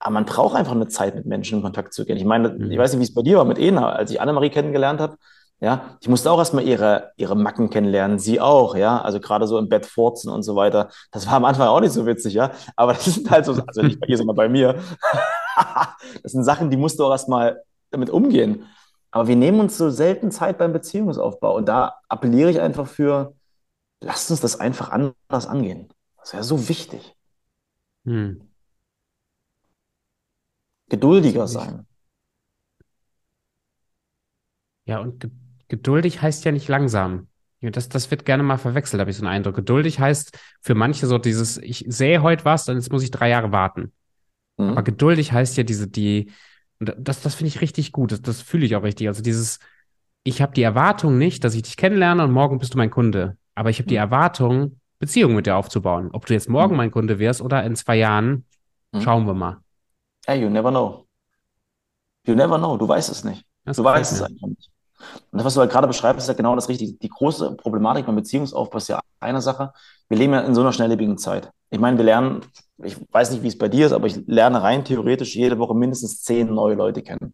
Aber 0.00 0.14
man 0.14 0.24
braucht 0.24 0.56
einfach 0.56 0.72
eine 0.72 0.88
Zeit, 0.88 1.14
mit 1.14 1.26
Menschen 1.26 1.58
in 1.58 1.62
Kontakt 1.62 1.92
zu 1.92 2.06
gehen. 2.06 2.16
Ich 2.16 2.24
meine, 2.24 2.48
mhm. 2.48 2.70
ich 2.70 2.78
weiß 2.78 2.92
nicht, 2.92 3.00
wie 3.00 3.04
es 3.04 3.14
bei 3.14 3.22
dir 3.22 3.36
war 3.36 3.44
mit 3.44 3.58
Ena, 3.58 3.92
als 3.92 4.10
ich 4.10 4.20
Annemarie 4.20 4.50
kennengelernt 4.50 5.00
habe. 5.00 5.16
Ja, 5.62 5.98
ich 6.00 6.08
musste 6.08 6.30
auch 6.32 6.38
erstmal 6.38 6.66
ihre, 6.66 7.12
ihre 7.16 7.36
Macken 7.36 7.68
kennenlernen, 7.68 8.18
sie 8.18 8.40
auch, 8.40 8.74
ja, 8.74 9.02
also 9.02 9.20
gerade 9.20 9.46
so 9.46 9.58
im 9.58 9.68
Bett 9.68 9.84
furzen 9.84 10.30
und 10.30 10.42
so 10.42 10.56
weiter. 10.56 10.88
Das 11.10 11.26
war 11.26 11.34
am 11.34 11.44
Anfang 11.44 11.68
auch 11.68 11.80
nicht 11.80 11.92
so 11.92 12.06
witzig, 12.06 12.32
ja, 12.32 12.50
aber 12.76 12.94
das 12.94 13.04
sind 13.04 13.30
halt 13.30 13.44
so, 13.44 13.52
also 13.66 13.82
nicht 13.82 14.00
bei 14.00 14.06
ihr, 14.06 14.16
sondern 14.16 14.36
bei 14.36 14.48
mir. 14.48 14.76
das 16.22 16.32
sind 16.32 16.44
Sachen, 16.44 16.70
die 16.70 16.78
musst 16.78 16.98
du 16.98 17.04
auch 17.04 17.10
erstmal 17.10 17.62
damit 17.90 18.08
umgehen. 18.08 18.64
Aber 19.10 19.28
wir 19.28 19.36
nehmen 19.36 19.60
uns 19.60 19.76
so 19.76 19.90
selten 19.90 20.30
Zeit 20.30 20.56
beim 20.56 20.72
Beziehungsaufbau 20.72 21.56
und 21.56 21.68
da 21.68 21.96
appelliere 22.08 22.50
ich 22.50 22.60
einfach 22.60 22.86
für, 22.86 23.34
lasst 24.00 24.30
uns 24.30 24.40
das 24.40 24.58
einfach 24.58 24.90
anders 24.90 25.46
angehen. 25.46 25.92
Das 26.20 26.32
wäre 26.32 26.44
so 26.44 26.70
wichtig. 26.70 27.14
Hm 28.06 28.49
geduldiger 30.90 31.46
sein. 31.48 31.86
Ja, 34.84 34.98
und 34.98 35.20
ge 35.20 35.30
geduldig 35.68 36.20
heißt 36.20 36.44
ja 36.44 36.50
nicht 36.50 36.66
langsam. 36.66 37.28
Das, 37.60 37.88
das 37.88 38.10
wird 38.10 38.24
gerne 38.24 38.42
mal 38.42 38.56
verwechselt, 38.56 38.98
habe 38.98 39.10
ich 39.10 39.16
so 39.16 39.22
einen 39.22 39.32
Eindruck. 39.32 39.54
Geduldig 39.54 40.00
heißt 40.00 40.36
für 40.60 40.74
manche 40.74 41.06
so 41.06 41.18
dieses, 41.18 41.58
ich 41.58 41.84
sehe 41.86 42.22
heute 42.22 42.44
was, 42.44 42.64
dann 42.64 42.76
jetzt 42.76 42.90
muss 42.90 43.04
ich 43.04 43.12
drei 43.12 43.28
Jahre 43.28 43.52
warten. 43.52 43.92
Mhm. 44.56 44.70
Aber 44.70 44.82
geduldig 44.82 45.32
heißt 45.32 45.56
ja 45.56 45.62
diese, 45.62 45.86
die, 45.86 46.32
das, 46.80 47.20
das 47.20 47.36
finde 47.36 47.48
ich 47.48 47.60
richtig 47.60 47.92
gut, 47.92 48.10
das, 48.10 48.22
das 48.22 48.42
fühle 48.42 48.66
ich 48.66 48.74
auch 48.74 48.82
richtig. 48.82 49.06
Also 49.06 49.22
dieses, 49.22 49.60
ich 50.24 50.42
habe 50.42 50.54
die 50.54 50.62
Erwartung 50.62 51.18
nicht, 51.18 51.44
dass 51.44 51.54
ich 51.54 51.62
dich 51.62 51.76
kennenlerne 51.76 52.24
und 52.24 52.32
morgen 52.32 52.58
bist 52.58 52.74
du 52.74 52.78
mein 52.78 52.90
Kunde. 52.90 53.36
Aber 53.54 53.70
ich 53.70 53.78
habe 53.78 53.88
die 53.88 53.94
mhm. 53.94 54.00
Erwartung, 54.00 54.80
Beziehungen 54.98 55.36
mit 55.36 55.46
dir 55.46 55.56
aufzubauen. 55.56 56.10
Ob 56.12 56.26
du 56.26 56.32
jetzt 56.32 56.48
morgen 56.48 56.72
mhm. 56.72 56.78
mein 56.78 56.90
Kunde 56.90 57.18
wirst 57.20 57.42
oder 57.42 57.62
in 57.64 57.76
zwei 57.76 57.96
Jahren, 57.96 58.44
mhm. 58.92 59.02
schauen 59.02 59.26
wir 59.26 59.34
mal. 59.34 59.58
Hey, 60.26 60.40
you 60.40 60.50
never 60.50 60.70
know. 60.70 61.06
You 62.26 62.34
never 62.34 62.58
know. 62.58 62.76
Du 62.76 62.86
weißt 62.86 63.10
es 63.10 63.24
nicht. 63.24 63.44
Das 63.64 63.76
du 63.76 63.84
weißt 63.84 64.12
es 64.12 64.22
einfach 64.22 64.46
nicht. 64.48 64.70
Und 65.30 65.38
das, 65.38 65.44
was 65.44 65.54
du 65.54 65.60
halt 65.60 65.70
gerade 65.70 65.86
beschreibst, 65.86 66.22
ist 66.22 66.28
ja 66.28 66.34
genau 66.34 66.54
das 66.54 66.68
Richtige. 66.68 66.92
Die 66.92 67.08
große 67.08 67.56
Problematik 67.56 68.06
beim 68.06 68.16
Beziehungsaufbau 68.16 68.78
ist 68.78 68.88
ja 68.88 69.00
eine 69.18 69.40
Sache. 69.40 69.72
Wir 70.08 70.18
leben 70.18 70.32
ja 70.32 70.40
in 70.40 70.54
so 70.54 70.60
einer 70.60 70.72
schnelllebigen 70.72 71.16
Zeit. 71.18 71.50
Ich 71.70 71.78
meine, 71.78 71.96
wir 71.96 72.04
lernen, 72.04 72.40
ich 72.82 72.96
weiß 73.12 73.30
nicht, 73.30 73.42
wie 73.42 73.48
es 73.48 73.56
bei 73.56 73.68
dir 73.68 73.86
ist, 73.86 73.92
aber 73.92 74.06
ich 74.06 74.16
lerne 74.26 74.62
rein 74.62 74.84
theoretisch 74.84 75.36
jede 75.36 75.58
Woche 75.58 75.74
mindestens 75.74 76.22
zehn 76.22 76.52
neue 76.52 76.74
Leute 76.74 77.02
kennen. 77.02 77.32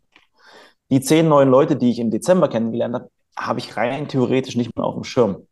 Die 0.91 1.01
zehn 1.01 1.29
neuen 1.29 1.49
Leute, 1.51 1.77
die 1.77 1.91
ich 1.91 1.99
im 1.99 2.11
Dezember 2.11 2.49
kennengelernt 2.49 2.95
habe, 2.95 3.11
habe 3.37 3.59
ich 3.59 3.77
rein 3.77 4.09
theoretisch 4.09 4.57
nicht 4.57 4.77
mehr 4.77 4.85
auf 4.85 4.95
dem 4.95 5.05
Schirm. 5.05 5.47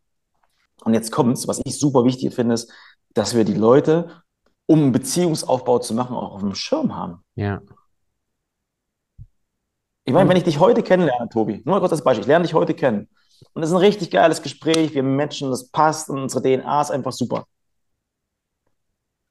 Und 0.85 0.95
jetzt 0.95 1.11
kommt's, 1.11 1.49
was 1.49 1.61
ich 1.64 1.79
super 1.79 2.05
wichtig 2.05 2.35
finde, 2.35 2.55
ist, 2.55 2.71
dass 3.14 3.35
wir 3.35 3.45
die 3.45 3.55
Leute, 3.55 4.23
um 4.66 4.80
einen 4.80 4.92
Beziehungsaufbau 4.92 5.78
zu 5.78 5.94
machen, 5.94 6.16
auch 6.16 6.33
auf 6.35 6.40
dem 6.40 6.54
Schirm 6.54 6.94
haben. 6.94 7.23
Ja. 7.35 7.61
Ich 10.06 10.12
meine, 10.12 10.28
wenn 10.28 10.37
ich 10.37 10.44
dich 10.44 10.59
heute 10.59 10.83
kennenlerne, 10.83 11.28
Tobi, 11.28 11.62
nur 11.64 11.75
mal 11.75 11.80
kurz 11.80 11.92
als 11.92 12.04
Beispiel, 12.04 12.23
ich 12.23 12.28
lerne 12.28 12.44
dich 12.44 12.54
heute 12.54 12.75
kennen. 12.75 13.09
Und 13.52 13.62
es 13.62 13.71
ist 13.71 13.75
ein 13.75 13.80
richtig 13.80 14.11
geiles 14.11 14.42
Gespräch, 14.42 14.94
wir 14.94 15.02
Menschen, 15.02 15.50
das 15.50 15.71
passt 15.71 16.11
und 16.11 16.18
unsere 16.18 16.42
DNA 16.42 16.83
ist 16.83 16.90
einfach 16.90 17.12
super. 17.12 17.47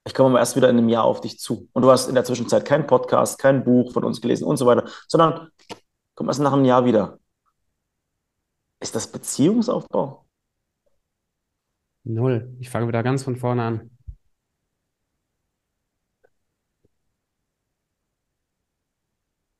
Ich 0.06 0.14
komme 0.14 0.30
aber 0.30 0.38
erst 0.38 0.56
wieder 0.56 0.68
in 0.68 0.76
einem 0.76 0.88
Jahr 0.88 1.04
auf 1.04 1.20
dich 1.20 1.38
zu. 1.38 1.68
Und 1.72 1.82
du 1.82 1.90
hast 1.90 2.08
in 2.08 2.14
der 2.14 2.24
Zwischenzeit 2.24 2.64
kein 2.64 2.86
Podcast, 2.86 3.38
kein 3.38 3.64
Buch 3.64 3.92
von 3.92 4.04
uns 4.04 4.20
gelesen 4.20 4.44
und 4.44 4.56
so 4.58 4.66
weiter, 4.66 4.84
sondern 5.08 5.48
komm 6.14 6.28
erst 6.28 6.40
nach 6.40 6.52
einem 6.52 6.64
Jahr 6.64 6.84
wieder. 6.84 7.18
Ist 8.80 8.94
das 8.94 9.10
Beziehungsaufbau? 9.10 10.26
Null. 12.04 12.54
Ich 12.60 12.68
fange 12.68 12.86
wieder 12.86 13.02
ganz 13.02 13.22
von 13.22 13.36
vorne 13.36 13.62
an. 13.62 13.93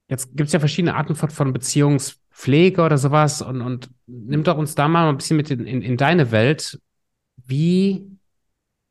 Jetzt 0.09 0.37
gibt 0.37 0.49
es 0.49 0.53
ja 0.53 0.59
verschiedene 0.59 0.95
Arten 0.95 1.15
von, 1.15 1.31
von 1.31 1.53
Beziehungspflege 1.53 2.83
oder 2.83 2.99
sowas 2.99 3.41
und, 3.41 3.63
und 3.63 3.91
nimm 4.07 4.45
doch 4.45 4.59
uns 4.59 4.75
da 4.75 4.87
mal 4.89 5.09
ein 5.09 5.17
bisschen 5.17 5.37
mit 5.37 5.51
in, 5.51 5.67
in, 5.67 5.83
in 5.83 5.97
deine 5.97 6.31
Welt. 6.31 6.81
Wie 7.37 8.11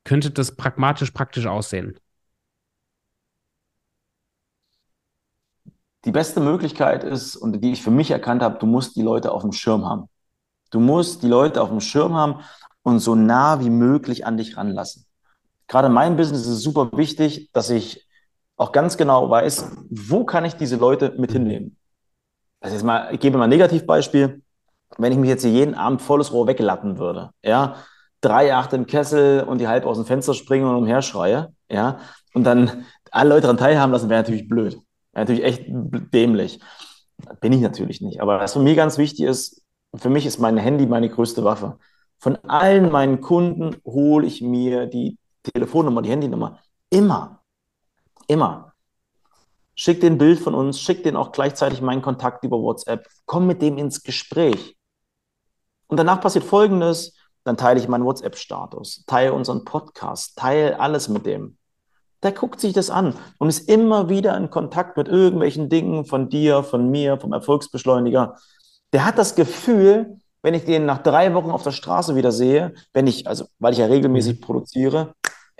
könnte 0.03 0.31
das 0.31 0.55
pragmatisch 0.55 1.11
praktisch 1.11 1.45
aussehen? 1.45 1.99
Die 6.05 6.11
beste 6.11 6.41
Möglichkeit 6.41 7.03
ist, 7.03 7.37
und 7.37 7.61
die 7.61 7.71
ich 7.71 7.81
für 7.81 7.91
mich 7.91 8.11
erkannt 8.11 8.41
habe, 8.41 8.59
du 8.59 8.65
musst 8.65 8.95
die 8.97 9.01
Leute 9.01 9.31
auf 9.31 9.43
dem 9.43 9.53
Schirm 9.53 9.85
haben. 9.85 10.09
Du 10.71 10.79
musst 10.79 11.23
die 11.23 11.27
Leute 11.27 11.61
auf 11.61 11.69
dem 11.69 11.79
Schirm 11.79 12.15
haben 12.15 12.43
und 12.81 12.99
so 12.99 13.15
nah 13.15 13.61
wie 13.61 13.69
möglich 13.69 14.25
an 14.25 14.35
dich 14.35 14.57
ranlassen. 14.57 15.05
Gerade 15.67 15.87
in 15.87 15.93
meinem 15.93 16.17
Business 16.17 16.41
ist 16.41 16.47
es 16.47 16.63
super 16.63 16.89
wichtig, 16.93 17.49
dass 17.53 17.69
ich 17.69 18.05
auch 18.57 18.71
ganz 18.71 18.97
genau 18.97 19.29
weiß, 19.29 19.71
wo 19.89 20.23
kann 20.23 20.45
ich 20.45 20.55
diese 20.55 20.75
Leute 20.75 21.13
mit 21.17 21.31
hinnehmen. 21.31 21.77
Also 22.59 22.75
jetzt 22.75 22.83
mal, 22.83 23.13
ich 23.13 23.19
gebe 23.19 23.37
mal 23.37 23.45
ein 23.45 23.49
Negativbeispiel. 23.49 24.41
Wenn 24.97 25.11
ich 25.11 25.17
mich 25.17 25.29
jetzt 25.29 25.43
hier 25.43 25.51
jeden 25.51 25.73
Abend 25.73 26.01
volles 26.01 26.31
Rohr 26.31 26.47
weglappen 26.47 26.99
würde, 26.99 27.31
ja, 27.43 27.75
drei 28.21 28.53
Acht 28.53 28.73
im 28.73 28.85
Kessel 28.85 29.43
und 29.43 29.59
die 29.59 29.67
halb 29.67 29.85
aus 29.85 29.97
dem 29.97 30.05
Fenster 30.05 30.33
springen 30.33 30.67
und 30.67 30.75
umherschreie, 30.75 31.51
ja, 31.69 31.97
und 32.33 32.43
dann 32.43 32.85
alle 33.11 33.29
Leute 33.29 33.41
daran 33.41 33.57
teilhaben 33.57 33.91
lassen, 33.91 34.09
wäre 34.09 34.21
natürlich 34.21 34.47
blöd. 34.47 34.73
Wäre 35.13 35.25
natürlich 35.25 35.43
echt 35.43 35.63
dämlich. 35.67 36.59
Bin 37.41 37.53
ich 37.53 37.61
natürlich 37.61 38.01
nicht. 38.01 38.21
Aber 38.21 38.39
was 38.39 38.53
für 38.53 38.59
mich 38.59 38.75
ganz 38.75 38.97
wichtig 38.97 39.25
ist, 39.25 39.61
für 39.95 40.09
mich 40.09 40.25
ist 40.25 40.39
mein 40.39 40.57
Handy 40.57 40.85
meine 40.85 41.09
größte 41.09 41.43
Waffe. 41.43 41.77
Von 42.17 42.37
allen 42.47 42.91
meinen 42.91 43.21
Kunden 43.21 43.75
hole 43.85 44.25
ich 44.25 44.41
mir 44.41 44.87
die 44.87 45.17
Telefonnummer, 45.43 46.01
die 46.01 46.09
Handynummer. 46.09 46.59
Immer. 46.89 47.42
Immer. 48.27 48.73
Schick 49.75 50.01
den 50.01 50.17
Bild 50.17 50.39
von 50.39 50.53
uns, 50.53 50.79
schick 50.79 51.03
den 51.03 51.15
auch 51.15 51.31
gleichzeitig 51.31 51.81
meinen 51.81 52.01
Kontakt 52.01 52.43
über 52.43 52.61
WhatsApp. 52.61 53.07
Komm 53.25 53.47
mit 53.47 53.61
dem 53.61 53.77
ins 53.77 54.03
Gespräch. 54.03 54.75
Und 55.87 55.97
danach 55.97 56.21
passiert 56.21 56.45
Folgendes. 56.45 57.15
Dann 57.43 57.57
teile 57.57 57.79
ich 57.79 57.89
meinen 57.89 58.05
WhatsApp-Status, 58.05 59.03
teile 59.05 59.33
unseren 59.33 59.65
Podcast, 59.65 60.37
teile 60.37 60.79
alles 60.79 61.09
mit 61.09 61.25
dem. 61.25 61.57
Der 62.21 62.31
guckt 62.31 62.61
sich 62.61 62.71
das 62.71 62.89
an 62.89 63.15
und 63.37 63.49
ist 63.49 63.67
immer 63.67 64.07
wieder 64.07 64.37
in 64.37 64.49
Kontakt 64.49 64.95
mit 64.95 65.09
irgendwelchen 65.09 65.67
Dingen 65.67 66.05
von 66.05 66.29
dir, 66.29 66.63
von 66.63 66.89
mir, 66.89 67.19
vom 67.19 67.33
Erfolgsbeschleuniger. 67.33 68.37
Der 68.93 69.05
hat 69.05 69.17
das 69.17 69.35
Gefühl, 69.35 70.19
wenn 70.41 70.53
ich 70.53 70.63
den 70.63 70.85
nach 70.85 70.99
drei 70.99 71.33
Wochen 71.33 71.51
auf 71.51 71.63
der 71.63 71.71
Straße 71.71 72.15
wieder 72.15 72.31
sehe, 72.31 72.73
wenn 72.93 73.07
ich, 73.07 73.27
also 73.27 73.45
weil 73.59 73.73
ich 73.73 73.79
ja 73.79 73.87
regelmäßig 73.87 74.39
mhm. 74.39 74.41
produziere, 74.41 75.13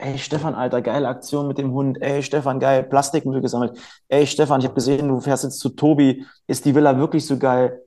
ey 0.03 0.17
Stefan, 0.17 0.53
Alter, 0.53 0.81
geile 0.81 1.07
Aktion 1.07 1.47
mit 1.47 1.57
dem 1.57 1.71
Hund, 1.71 2.01
ey 2.01 2.21
Stefan, 2.21 2.59
geil, 2.59 2.83
Plastikmüll 2.83 3.41
gesammelt, 3.41 3.77
ey 4.09 4.27
Stefan, 4.27 4.59
ich 4.59 4.65
habe 4.65 4.75
gesehen, 4.75 5.07
du 5.07 5.19
fährst 5.19 5.45
jetzt 5.45 5.59
zu 5.59 5.69
Tobi, 5.69 6.25
ist 6.47 6.65
die 6.65 6.75
Villa 6.75 6.97
wirklich 6.97 7.25
so 7.25 7.37
geil? 7.37 7.81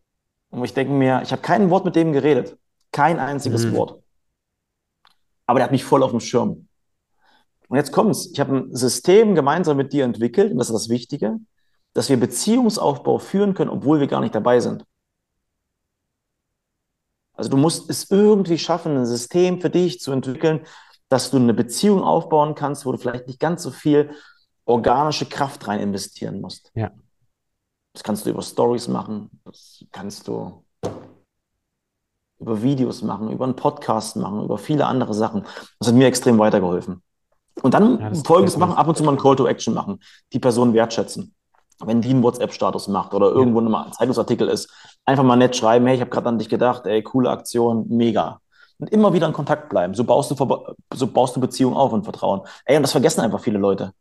Und 0.51 0.65
ich 0.65 0.75
denke 0.75 0.93
mir, 0.93 1.21
ich 1.23 1.33
habe 1.33 1.43
kein 1.43 1.71
Wort 1.71 1.85
mit 1.85 1.95
dem 1.95 2.13
geredet, 2.13 2.57
kein 2.91 3.19
einziges 3.19 3.67
mhm. 3.67 3.77
Wort. 3.77 4.03
Aber 5.47 5.59
der 5.59 5.65
hat 5.65 5.73
mich 5.73 5.85
voll 5.85 6.03
auf 6.03 6.11
dem 6.11 6.21
Schirm. 6.21 6.69
Und 7.69 7.77
jetzt 7.77 7.93
kommt's, 7.93 8.31
ich 8.33 8.41
habe 8.41 8.57
ein 8.57 8.75
System 8.75 9.35
gemeinsam 9.35 9.77
mit 9.77 9.93
dir 9.93 10.05
entwickelt, 10.05 10.53
und 10.53 10.59
das 10.59 10.71
ist 10.71 10.75
das 10.75 10.89
Wichtige, 10.89 11.37
dass 11.93 12.09
wir 12.09 12.19
Beziehungsaufbau 12.19 13.19
führen 13.19 13.55
können, 13.55 13.71
obwohl 13.71 14.01
wir 14.01 14.07
gar 14.07 14.21
nicht 14.21 14.35
dabei 14.35 14.61
sind. 14.61 14.85
Also 17.35 17.51
du 17.51 17.59
musst 17.59 17.91
es 17.91 18.11
irgendwie 18.11 18.57
schaffen, 18.59 18.97
ein 18.97 19.07
System 19.07 19.61
für 19.61 19.69
dich 19.69 20.01
zu 20.01 20.13
entwickeln, 20.13 20.61
dass 21.09 21.31
du 21.31 21.37
eine 21.37 21.55
Beziehung 21.55 22.03
aufbauen 22.03 22.55
kannst, 22.55 22.87
wo 22.87 22.93
du 22.93 22.99
vielleicht 22.99 23.27
nicht 23.27 23.41
ganz 23.41 23.63
so 23.63 23.71
viel 23.71 24.11
organische 24.65 25.27
Kraft 25.27 25.67
rein 25.69 25.81
investieren 25.81 26.41
musst. 26.41 26.73
Ja. 26.75 26.91
Das 27.93 28.03
kannst 28.03 28.27
du 28.27 28.31
über 28.31 28.43
Stories 28.43 28.89
machen, 28.89 29.31
das 29.45 29.85
kannst 29.93 30.29
du 30.29 30.65
über 32.39 32.63
Videos 32.63 33.03
machen, 33.03 33.31
über 33.31 33.45
einen 33.45 33.57
Podcast 33.57 34.17
machen, 34.17 34.45
über 34.45 34.59
viele 34.59 34.87
andere 34.87 35.15
Sachen. 35.15 35.45
Das 35.79 35.89
hat 35.89 35.95
mir 35.95 36.07
extrem 36.07 36.39
weitergeholfen. 36.39 37.03
Und 37.63 37.73
dann 37.73 37.99
ja, 37.99 38.13
folgendes 38.23 38.59
machen, 38.59 38.75
ab 38.75 38.87
und 38.87 38.97
zu 38.97 39.05
mal 39.05 39.13
ein 39.13 39.19
Call 39.19 39.37
to 39.37 39.47
Action 39.47 39.73
machen, 39.73 40.01
die 40.33 40.39
Person 40.39 40.75
wertschätzen. 40.75 41.35
Wenn 41.79 42.01
die 42.01 42.11
einen 42.11 42.23
WhatsApp-Status 42.23 42.89
macht 42.89 43.15
oder 43.15 43.31
irgendwo 43.31 43.61
ja. 43.61 43.85
ein 43.85 43.93
Zeitungsartikel 43.93 44.49
ist, 44.49 44.71
einfach 45.05 45.25
mal 45.25 45.37
nett 45.37 45.57
schreiben, 45.57 45.87
hey, 45.87 45.95
ich 45.95 46.01
habe 46.01 46.11
gerade 46.11 46.29
an 46.29 46.39
dich 46.39 46.49
gedacht, 46.49 46.87
ey, 46.87 47.03
coole 47.03 47.31
Aktion, 47.31 47.87
mega. 47.89 48.41
Und 48.79 48.91
immer 48.91 49.13
wieder 49.13 49.27
in 49.27 49.33
Kontakt 49.33 49.69
bleiben. 49.69 49.95
So 49.95 50.05
baust 50.05 50.31
du, 50.31 50.67
so 50.95 51.07
baust 51.07 51.37
du 51.37 51.41
Beziehungen 51.41 51.77
auf 51.77 51.93
und 51.93 52.05
Vertrauen. 52.05 52.43
Ey, 52.65 52.77
und 52.77 52.83
das 52.83 52.93
vergessen 52.93 53.21
einfach 53.21 53.41
viele 53.41 53.59
Leute. 53.59 53.93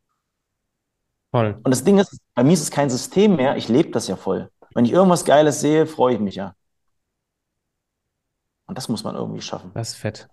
Voll. 1.31 1.59
Und 1.63 1.71
das 1.71 1.83
Ding 1.83 1.97
ist, 1.97 2.19
bei 2.33 2.43
mir 2.43 2.53
ist 2.53 2.61
es 2.61 2.71
kein 2.71 2.89
System 2.89 3.35
mehr, 3.35 3.57
ich 3.57 3.67
lebe 3.67 3.91
das 3.91 4.07
ja 4.07 4.15
voll. 4.15 4.49
Wenn 4.73 4.85
ich 4.85 4.91
irgendwas 4.91 5.25
Geiles 5.25 5.61
sehe, 5.61 5.85
freue 5.85 6.15
ich 6.15 6.19
mich 6.19 6.35
ja. 6.35 6.55
Und 8.67 8.77
das 8.77 8.89
muss 8.89 9.03
man 9.03 9.15
irgendwie 9.15 9.41
schaffen. 9.41 9.71
Das 9.73 9.89
ist 9.89 9.95
fett. 9.95 10.27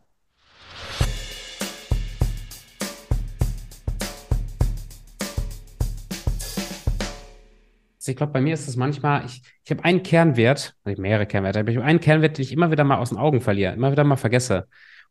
Also 8.03 8.11
ich 8.11 8.17
glaube, 8.17 8.33
bei 8.33 8.41
mir 8.41 8.53
ist 8.53 8.67
es 8.67 8.75
manchmal, 8.75 9.25
ich, 9.25 9.43
ich 9.65 9.71
habe 9.71 9.85
einen 9.85 10.03
Kernwert, 10.03 10.75
also 10.83 11.01
mehrere 11.01 11.25
Kernwerte, 11.25 11.61
aber 11.61 11.71
ich 11.71 11.77
habe 11.77 11.87
einen 11.87 12.01
Kernwert, 12.01 12.37
den 12.37 12.43
ich 12.43 12.51
immer 12.51 12.73
wieder 12.73 12.83
mal 12.83 12.97
aus 12.97 13.11
den 13.11 13.19
Augen 13.19 13.41
verliere, 13.41 13.75
immer 13.75 13.93
wieder 13.93 14.03
mal 14.03 14.17
vergesse. 14.17 14.67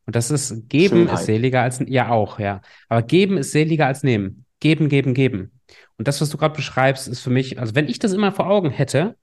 Und 0.05 0.17
das 0.17 0.29
ist, 0.29 0.67
geben 0.67 1.03
Schönheit. 1.03 1.19
ist 1.19 1.25
seliger 1.25 1.61
als, 1.61 1.81
ja 1.87 2.09
auch, 2.09 2.37
ja. 2.37 2.59
Aber 2.89 3.01
geben 3.01 3.37
ist 3.37 3.53
seliger 3.53 3.85
als 3.87 4.03
nehmen. 4.03 4.43
Geben, 4.59 4.89
geben, 4.89 5.13
geben. 5.13 5.53
Und 5.97 6.09
das, 6.09 6.19
was 6.19 6.31
du 6.31 6.37
gerade 6.37 6.53
beschreibst, 6.53 7.07
ist 7.07 7.21
für 7.21 7.29
mich, 7.29 7.59
also 7.59 7.75
wenn 7.75 7.87
ich 7.87 7.97
das 7.97 8.11
immer 8.11 8.33
vor 8.33 8.49
Augen 8.49 8.71
hätte, 8.71 9.15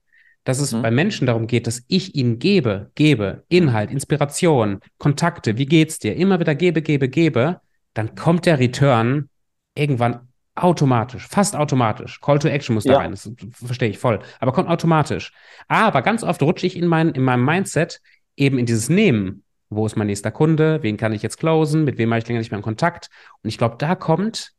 dass 0.45 0.59
es 0.59 0.73
mhm. 0.73 0.81
bei 0.81 0.89
Menschen 0.89 1.27
darum 1.27 1.45
geht, 1.45 1.67
dass 1.67 1.83
ich 1.87 2.15
ihnen 2.15 2.39
gebe, 2.39 2.89
gebe, 2.95 3.43
Inhalt, 3.49 3.91
Inspiration, 3.91 4.79
Kontakte, 4.97 5.59
wie 5.59 5.67
geht's 5.67 5.99
dir, 5.99 6.15
immer 6.15 6.39
wieder 6.39 6.55
gebe, 6.55 6.81
gebe, 6.81 7.07
gebe, 7.07 7.61
dann 7.93 8.15
kommt 8.15 8.47
der 8.47 8.57
Return 8.57 9.29
irgendwann 9.75 10.28
Automatisch, 10.61 11.27
fast 11.27 11.55
automatisch. 11.55 12.19
Call 12.21 12.39
to 12.39 12.47
Action 12.47 12.75
muss 12.75 12.83
da 12.83 12.93
ja. 12.93 12.97
rein, 12.99 13.11
das 13.11 13.31
verstehe 13.51 13.89
ich 13.89 13.97
voll. 13.97 14.19
Aber 14.39 14.51
kommt 14.51 14.69
automatisch. 14.69 15.31
Aber 15.67 16.01
ganz 16.01 16.23
oft 16.23 16.41
rutsche 16.41 16.67
ich 16.67 16.75
in, 16.75 16.87
mein, 16.87 17.09
in 17.09 17.23
meinem 17.23 17.45
Mindset 17.45 18.01
eben 18.35 18.57
in 18.57 18.65
dieses 18.65 18.89
Nehmen. 18.89 19.43
Wo 19.69 19.85
ist 19.85 19.95
mein 19.95 20.07
nächster 20.07 20.31
Kunde? 20.31 20.81
Wen 20.81 20.97
kann 20.97 21.13
ich 21.13 21.21
jetzt 21.21 21.37
closen? 21.37 21.83
Mit 21.83 21.97
wem 21.97 22.09
habe 22.09 22.19
ich 22.19 22.27
länger 22.27 22.39
nicht 22.39 22.51
mehr 22.51 22.57
in 22.57 22.63
Kontakt? 22.63 23.09
Und 23.43 23.49
ich 23.49 23.57
glaube, 23.57 23.75
da 23.77 23.95
kommt, 23.95 24.53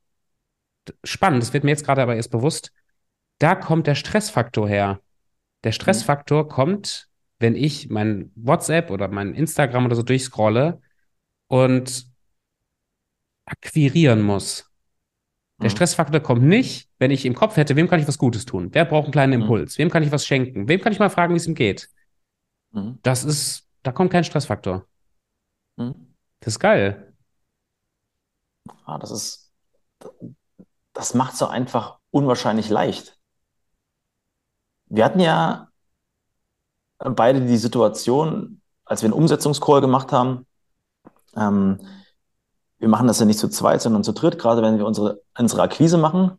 spannend, 1.05 1.43
das 1.43 1.53
wird 1.53 1.65
mir 1.65 1.71
jetzt 1.71 1.85
gerade 1.85 2.03
aber 2.03 2.17
erst 2.17 2.31
bewusst, 2.31 2.73
da 3.39 3.55
kommt 3.55 3.87
der 3.87 3.95
Stressfaktor 3.95 4.69
her. 4.69 5.01
Der 5.65 5.73
Stressfaktor 5.73 6.45
mhm. 6.45 6.49
kommt 6.49 7.11
wenn 7.41 7.57
ich 7.57 7.89
mein 7.89 8.31
WhatsApp 8.37 8.91
oder 8.91 9.09
mein 9.09 9.35
Instagram 9.35 9.87
oder 9.87 9.97
so 9.97 10.03
durchscrolle 10.03 10.81
und 11.49 12.07
akquirieren 13.47 14.23
muss. 14.23 14.70
Der 15.61 15.69
mhm. 15.69 15.71
Stressfaktor 15.71 16.21
kommt 16.21 16.43
nicht, 16.43 16.89
wenn 16.99 17.11
ich 17.11 17.27
im 17.27 17.35
Kopf 17.35 17.57
hätte, 17.57 17.77
wem 17.77 17.89
kann 17.89 18.01
ich 18.01 18.09
was 18.09 18.19
Gutes 18.19 18.47
tun? 18.47 18.71
Wer 18.73 18.85
braucht 18.85 19.05
einen 19.05 19.13
kleinen 19.13 19.37
mhm. 19.37 19.43
Impuls? 19.43 19.79
Wem 19.79 19.91
kann 19.91 20.03
ich 20.03 20.11
was 20.11 20.27
schenken? 20.27 20.69
Wem 20.69 20.81
kann 20.81 20.93
ich 20.93 20.99
mal 20.99 21.11
fragen, 21.11 21.35
wie 21.35 21.39
es 21.39 21.47
ihm 21.47 21.55
geht? 21.55 21.91
Mhm. 22.73 22.99
Das 23.03 23.25
ist, 23.25 23.69
da 23.83 23.93
kommt 23.93 24.11
kein 24.11 24.25
Stressfaktor. 24.25 24.87
Das 26.41 26.55
ist 26.55 26.61
geil. 26.61 27.15
Ah, 28.85 28.99
das 28.99 29.11
ist, 29.11 29.53
das 30.93 31.15
macht 31.15 31.37
so 31.37 31.47
einfach 31.47 31.99
unwahrscheinlich 32.11 32.69
leicht. 32.69 33.19
Wir 34.87 35.05
hatten 35.05 35.21
ja 35.21 35.69
beide 36.99 37.41
die 37.41 37.57
Situation, 37.57 38.61
als 38.85 39.03
wir 39.03 39.07
einen 39.07 39.15
Umsetzungscall 39.15 39.81
gemacht 39.81 40.13
haben, 40.13 40.47
ähm, 41.37 41.79
wir 42.81 42.89
machen 42.89 43.07
das 43.07 43.21
ja 43.21 43.27
nicht 43.27 43.39
zu 43.39 43.49
zweit, 43.49 43.83
sondern 43.83 44.03
zu 44.03 44.13
dritt, 44.13 44.39
gerade 44.39 44.63
wenn 44.63 44.79
wir 44.79 44.87
unsere, 44.87 45.23
unsere 45.39 45.63
Akquise 45.63 45.99
machen. 45.99 46.33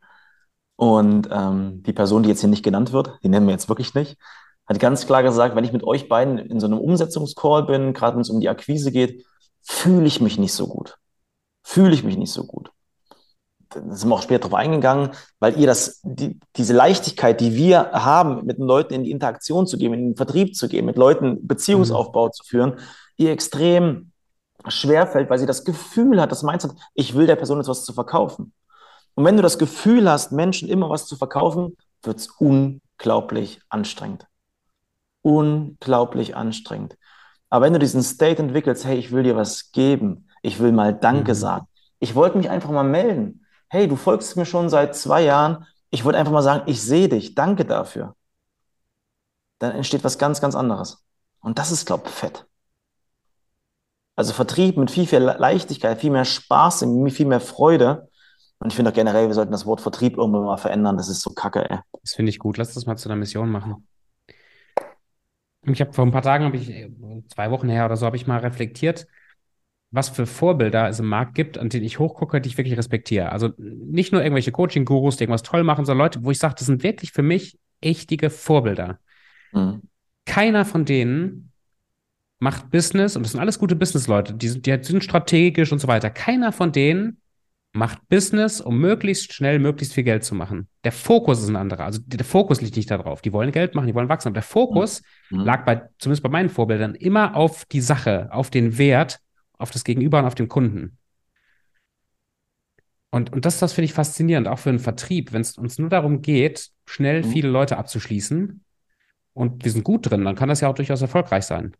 Und 0.75 1.29
ähm, 1.31 1.83
die 1.83 1.93
Person, 1.93 2.23
die 2.23 2.29
jetzt 2.29 2.39
hier 2.41 2.49
nicht 2.49 2.63
genannt 2.63 2.91
wird, 2.91 3.19
die 3.23 3.29
nennen 3.29 3.45
wir 3.45 3.53
jetzt 3.53 3.69
wirklich 3.69 3.93
nicht, 3.93 4.17
hat 4.65 4.79
ganz 4.79 5.05
klar 5.05 5.21
gesagt, 5.21 5.55
wenn 5.55 5.63
ich 5.63 5.73
mit 5.73 5.83
euch 5.83 6.09
beiden 6.09 6.39
in 6.39 6.59
so 6.59 6.65
einem 6.65 6.79
Umsetzungscall 6.79 7.63
bin, 7.63 7.93
gerade 7.93 8.15
wenn 8.15 8.21
es 8.21 8.31
um 8.31 8.39
die 8.39 8.49
Akquise 8.49 8.91
geht, 8.91 9.23
fühle 9.61 10.07
ich 10.07 10.21
mich 10.21 10.39
nicht 10.39 10.53
so 10.53 10.67
gut. 10.67 10.97
Fühle 11.63 11.93
ich 11.93 12.03
mich 12.03 12.17
nicht 12.17 12.31
so 12.31 12.45
gut. 12.45 12.71
Da 13.69 13.81
sind 13.95 14.09
wir 14.09 14.15
auch 14.15 14.23
später 14.23 14.47
drauf 14.47 14.55
eingegangen, 14.55 15.11
weil 15.39 15.57
ihr 15.59 15.67
das, 15.67 16.01
die, 16.03 16.39
diese 16.57 16.73
Leichtigkeit, 16.73 17.39
die 17.39 17.53
wir 17.53 17.91
haben, 17.91 18.45
mit 18.45 18.57
den 18.57 18.65
Leuten 18.65 18.95
in 18.95 19.03
die 19.03 19.11
Interaktion 19.11 19.67
zu 19.67 19.77
gehen, 19.77 19.93
in 19.93 20.09
den 20.09 20.15
Vertrieb 20.17 20.55
zu 20.55 20.67
gehen, 20.67 20.85
mit 20.85 20.97
Leuten 20.97 21.47
Beziehungsaufbau 21.47 22.27
mhm. 22.27 22.31
zu 22.31 22.43
führen, 22.43 22.79
ihr 23.17 23.31
extrem 23.31 24.10
schwerfällt, 24.67 25.29
weil 25.29 25.39
sie 25.39 25.45
das 25.45 25.63
Gefühl 25.63 26.21
hat, 26.21 26.31
das 26.31 26.43
Mindset, 26.43 26.71
ich 26.93 27.15
will 27.15 27.27
der 27.27 27.35
Person 27.35 27.57
jetzt 27.57 27.67
was 27.67 27.85
zu 27.85 27.93
verkaufen. 27.93 28.53
Und 29.15 29.25
wenn 29.25 29.35
du 29.35 29.43
das 29.43 29.57
Gefühl 29.57 30.09
hast, 30.09 30.31
Menschen 30.31 30.69
immer 30.69 30.89
was 30.89 31.05
zu 31.05 31.15
verkaufen, 31.15 31.75
wird 32.03 32.17
es 32.19 32.27
unglaublich 32.27 33.61
anstrengend. 33.69 34.27
Unglaublich 35.21 36.35
anstrengend. 36.35 36.97
Aber 37.49 37.65
wenn 37.65 37.73
du 37.73 37.79
diesen 37.79 38.01
State 38.01 38.41
entwickelst, 38.41 38.85
hey, 38.85 38.97
ich 38.97 39.11
will 39.11 39.23
dir 39.23 39.35
was 39.35 39.71
geben, 39.71 40.29
ich 40.41 40.59
will 40.59 40.71
mal 40.71 40.93
Danke 40.93 41.33
mhm. 41.33 41.37
sagen, 41.37 41.67
ich 41.99 42.15
wollte 42.15 42.37
mich 42.37 42.49
einfach 42.49 42.71
mal 42.71 42.83
melden. 42.83 43.45
Hey, 43.67 43.87
du 43.87 43.95
folgst 43.95 44.35
mir 44.37 44.45
schon 44.45 44.69
seit 44.69 44.95
zwei 44.95 45.23
Jahren, 45.23 45.65
ich 45.91 46.05
wollte 46.05 46.17
einfach 46.17 46.31
mal 46.31 46.41
sagen, 46.41 46.63
ich 46.65 46.81
sehe 46.81 47.09
dich, 47.09 47.35
danke 47.35 47.65
dafür. 47.65 48.15
Dann 49.59 49.73
entsteht 49.73 50.03
was 50.03 50.17
ganz, 50.17 50.41
ganz 50.41 50.55
anderes. 50.55 51.05
Und 51.41 51.59
das 51.59 51.71
ist, 51.71 51.85
glaube 51.85 52.03
ich, 52.07 52.11
fett. 52.11 52.47
Also 54.21 54.33
Vertrieb 54.33 54.77
mit 54.77 54.91
viel, 54.91 55.07
viel 55.07 55.17
Leichtigkeit, 55.17 55.99
viel 55.99 56.11
mehr 56.11 56.25
Spaß, 56.25 56.85
viel 57.09 57.25
mehr 57.25 57.39
Freude. 57.39 58.07
Und 58.59 58.67
ich 58.67 58.75
finde 58.75 58.91
auch 58.91 58.93
generell, 58.93 59.25
wir 59.25 59.33
sollten 59.33 59.51
das 59.51 59.65
Wort 59.65 59.81
Vertrieb 59.81 60.15
irgendwann 60.15 60.43
mal 60.43 60.57
verändern. 60.57 60.95
Das 60.95 61.09
ist 61.09 61.21
so 61.21 61.31
kacke, 61.31 61.67
ey. 61.67 61.79
Das 62.03 62.13
finde 62.13 62.29
ich 62.29 62.37
gut. 62.37 62.57
Lass 62.57 62.75
das 62.75 62.85
mal 62.85 62.97
zu 62.97 63.09
einer 63.09 63.15
Mission 63.15 63.49
machen. 63.49 63.87
Ich 65.65 65.81
habe 65.81 65.91
vor 65.93 66.05
ein 66.05 66.11
paar 66.11 66.21
Tagen, 66.21 66.45
habe 66.45 66.55
ich 66.55 66.71
zwei 67.33 67.49
Wochen 67.49 67.67
her 67.67 67.85
oder 67.85 67.97
so, 67.97 68.05
habe 68.05 68.15
ich 68.15 68.27
mal 68.27 68.37
reflektiert, 68.37 69.07
was 69.89 70.09
für 70.09 70.27
Vorbilder 70.27 70.87
es 70.87 70.99
im 70.99 71.07
Markt 71.07 71.33
gibt, 71.33 71.57
an 71.57 71.69
denen 71.69 71.85
ich 71.85 71.97
hochgucke, 71.97 72.41
die 72.41 72.49
ich 72.49 72.59
wirklich 72.59 72.77
respektiere. 72.77 73.31
Also 73.31 73.49
nicht 73.57 74.11
nur 74.11 74.21
irgendwelche 74.21 74.51
Coaching-Gurus, 74.51 75.17
die 75.17 75.23
irgendwas 75.23 75.41
toll 75.41 75.63
machen, 75.63 75.85
sondern 75.85 76.05
Leute, 76.05 76.23
wo 76.23 76.29
ich 76.29 76.37
sage, 76.37 76.53
das 76.59 76.67
sind 76.67 76.83
wirklich 76.83 77.11
für 77.11 77.23
mich 77.23 77.57
echtige 77.81 78.29
Vorbilder. 78.29 78.99
Mhm. 79.51 79.81
Keiner 80.25 80.63
von 80.63 80.85
denen 80.85 81.50
macht 82.41 82.71
Business 82.71 83.15
und 83.15 83.23
das 83.23 83.33
sind 83.33 83.39
alles 83.39 83.59
gute 83.59 83.75
Businessleute, 83.75 84.33
die 84.33 84.47
sind, 84.47 84.65
die 84.65 84.83
sind 84.83 85.03
strategisch 85.03 85.71
und 85.71 85.79
so 85.79 85.87
weiter. 85.87 86.09
Keiner 86.09 86.51
von 86.51 86.71
denen 86.71 87.21
macht 87.71 88.09
Business, 88.09 88.59
um 88.59 88.79
möglichst 88.79 89.31
schnell 89.31 89.59
möglichst 89.59 89.93
viel 89.93 90.03
Geld 90.03 90.23
zu 90.23 90.33
machen. 90.33 90.67
Der 90.83 90.91
Fokus 90.91 91.41
ist 91.41 91.49
ein 91.49 91.55
anderer. 91.55 91.85
Also 91.85 92.01
der 92.03 92.25
Fokus 92.25 92.59
liegt 92.59 92.75
nicht 92.75 92.89
darauf. 92.89 93.21
Die 93.21 93.31
wollen 93.31 93.51
Geld 93.51 93.75
machen, 93.75 93.85
die 93.85 93.93
wollen 93.93 94.09
wachsen. 94.09 94.29
Aber 94.29 94.33
der 94.33 94.43
Fokus 94.43 95.03
mhm. 95.29 95.41
lag 95.41 95.65
bei, 95.65 95.83
zumindest 95.99 96.23
bei 96.23 96.29
meinen 96.29 96.49
Vorbildern, 96.49 96.95
immer 96.95 97.35
auf 97.35 97.65
die 97.65 97.79
Sache, 97.79 98.27
auf 98.31 98.49
den 98.49 98.79
Wert, 98.79 99.19
auf 99.59 99.69
das 99.69 99.83
Gegenüber 99.83 100.17
und 100.17 100.25
auf 100.25 100.35
den 100.35 100.47
Kunden. 100.47 100.97
Und, 103.11 103.31
und 103.31 103.45
das, 103.45 103.59
das 103.59 103.73
finde 103.73 103.85
ich 103.85 103.93
faszinierend, 103.93 104.47
auch 104.47 104.59
für 104.59 104.69
einen 104.69 104.79
Vertrieb, 104.79 105.31
wenn 105.31 105.41
es 105.41 105.59
uns 105.59 105.77
nur 105.77 105.89
darum 105.89 106.23
geht, 106.23 106.69
schnell 106.85 107.21
mhm. 107.21 107.27
viele 107.27 107.49
Leute 107.49 107.77
abzuschließen 107.77 108.63
und 109.33 109.63
wir 109.63 109.71
sind 109.71 109.83
gut 109.83 110.09
drin, 110.09 110.25
dann 110.25 110.35
kann 110.35 110.49
das 110.49 110.61
ja 110.61 110.69
auch 110.69 110.75
durchaus 110.75 111.01
erfolgreich 111.01 111.43
sein. 111.43 111.75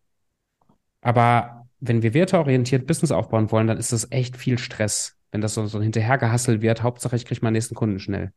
Aber 1.01 1.67
wenn 1.79 2.03
wir 2.03 2.13
werteorientiert 2.13 2.87
Business 2.87 3.11
aufbauen 3.11 3.51
wollen, 3.51 3.67
dann 3.67 3.77
ist 3.77 3.91
das 3.91 4.11
echt 4.11 4.37
viel 4.37 4.57
Stress, 4.57 5.17
wenn 5.31 5.41
das 5.41 5.55
so, 5.55 5.65
so 5.65 5.81
hinterhergehasselt 5.81 6.61
wird. 6.61 6.83
Hauptsache, 6.83 7.15
ich 7.15 7.25
kriege 7.25 7.41
meinen 7.43 7.53
nächsten 7.53 7.75
Kunden 7.75 7.99
schnell. 7.99 8.31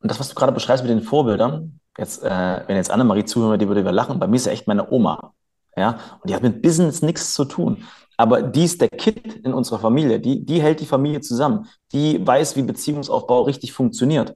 Und 0.00 0.10
das, 0.10 0.20
was 0.20 0.28
du 0.28 0.34
gerade 0.34 0.52
beschreibst 0.52 0.84
mit 0.84 0.90
den 0.90 1.02
Vorbildern, 1.02 1.80
jetzt, 1.96 2.22
äh, 2.22 2.62
wenn 2.66 2.76
jetzt 2.76 2.90
Annemarie 2.90 3.24
zuhört, 3.24 3.60
die 3.60 3.68
würde 3.68 3.84
wir 3.84 3.92
lachen. 3.92 4.18
Bei 4.18 4.26
mir 4.26 4.36
ist 4.36 4.46
ja 4.46 4.52
echt 4.52 4.66
meine 4.66 4.90
Oma. 4.90 5.32
Ja, 5.76 5.98
und 6.20 6.28
die 6.28 6.34
hat 6.34 6.42
mit 6.42 6.60
Business 6.60 7.02
nichts 7.02 7.34
zu 7.34 7.44
tun. 7.44 7.84
Aber 8.16 8.42
die 8.42 8.64
ist 8.64 8.80
der 8.80 8.88
Kid 8.88 9.44
in 9.44 9.54
unserer 9.54 9.78
Familie. 9.78 10.18
Die, 10.18 10.44
die 10.44 10.60
hält 10.60 10.80
die 10.80 10.86
Familie 10.86 11.20
zusammen. 11.20 11.68
Die 11.92 12.24
weiß, 12.24 12.56
wie 12.56 12.62
Beziehungsaufbau 12.62 13.42
richtig 13.42 13.72
funktioniert. 13.72 14.34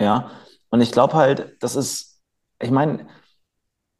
Ja, 0.00 0.30
und 0.70 0.80
ich 0.80 0.92
glaube 0.92 1.14
halt, 1.14 1.56
das 1.60 1.76
ist, 1.76 2.20
ich 2.60 2.70
meine, 2.70 3.06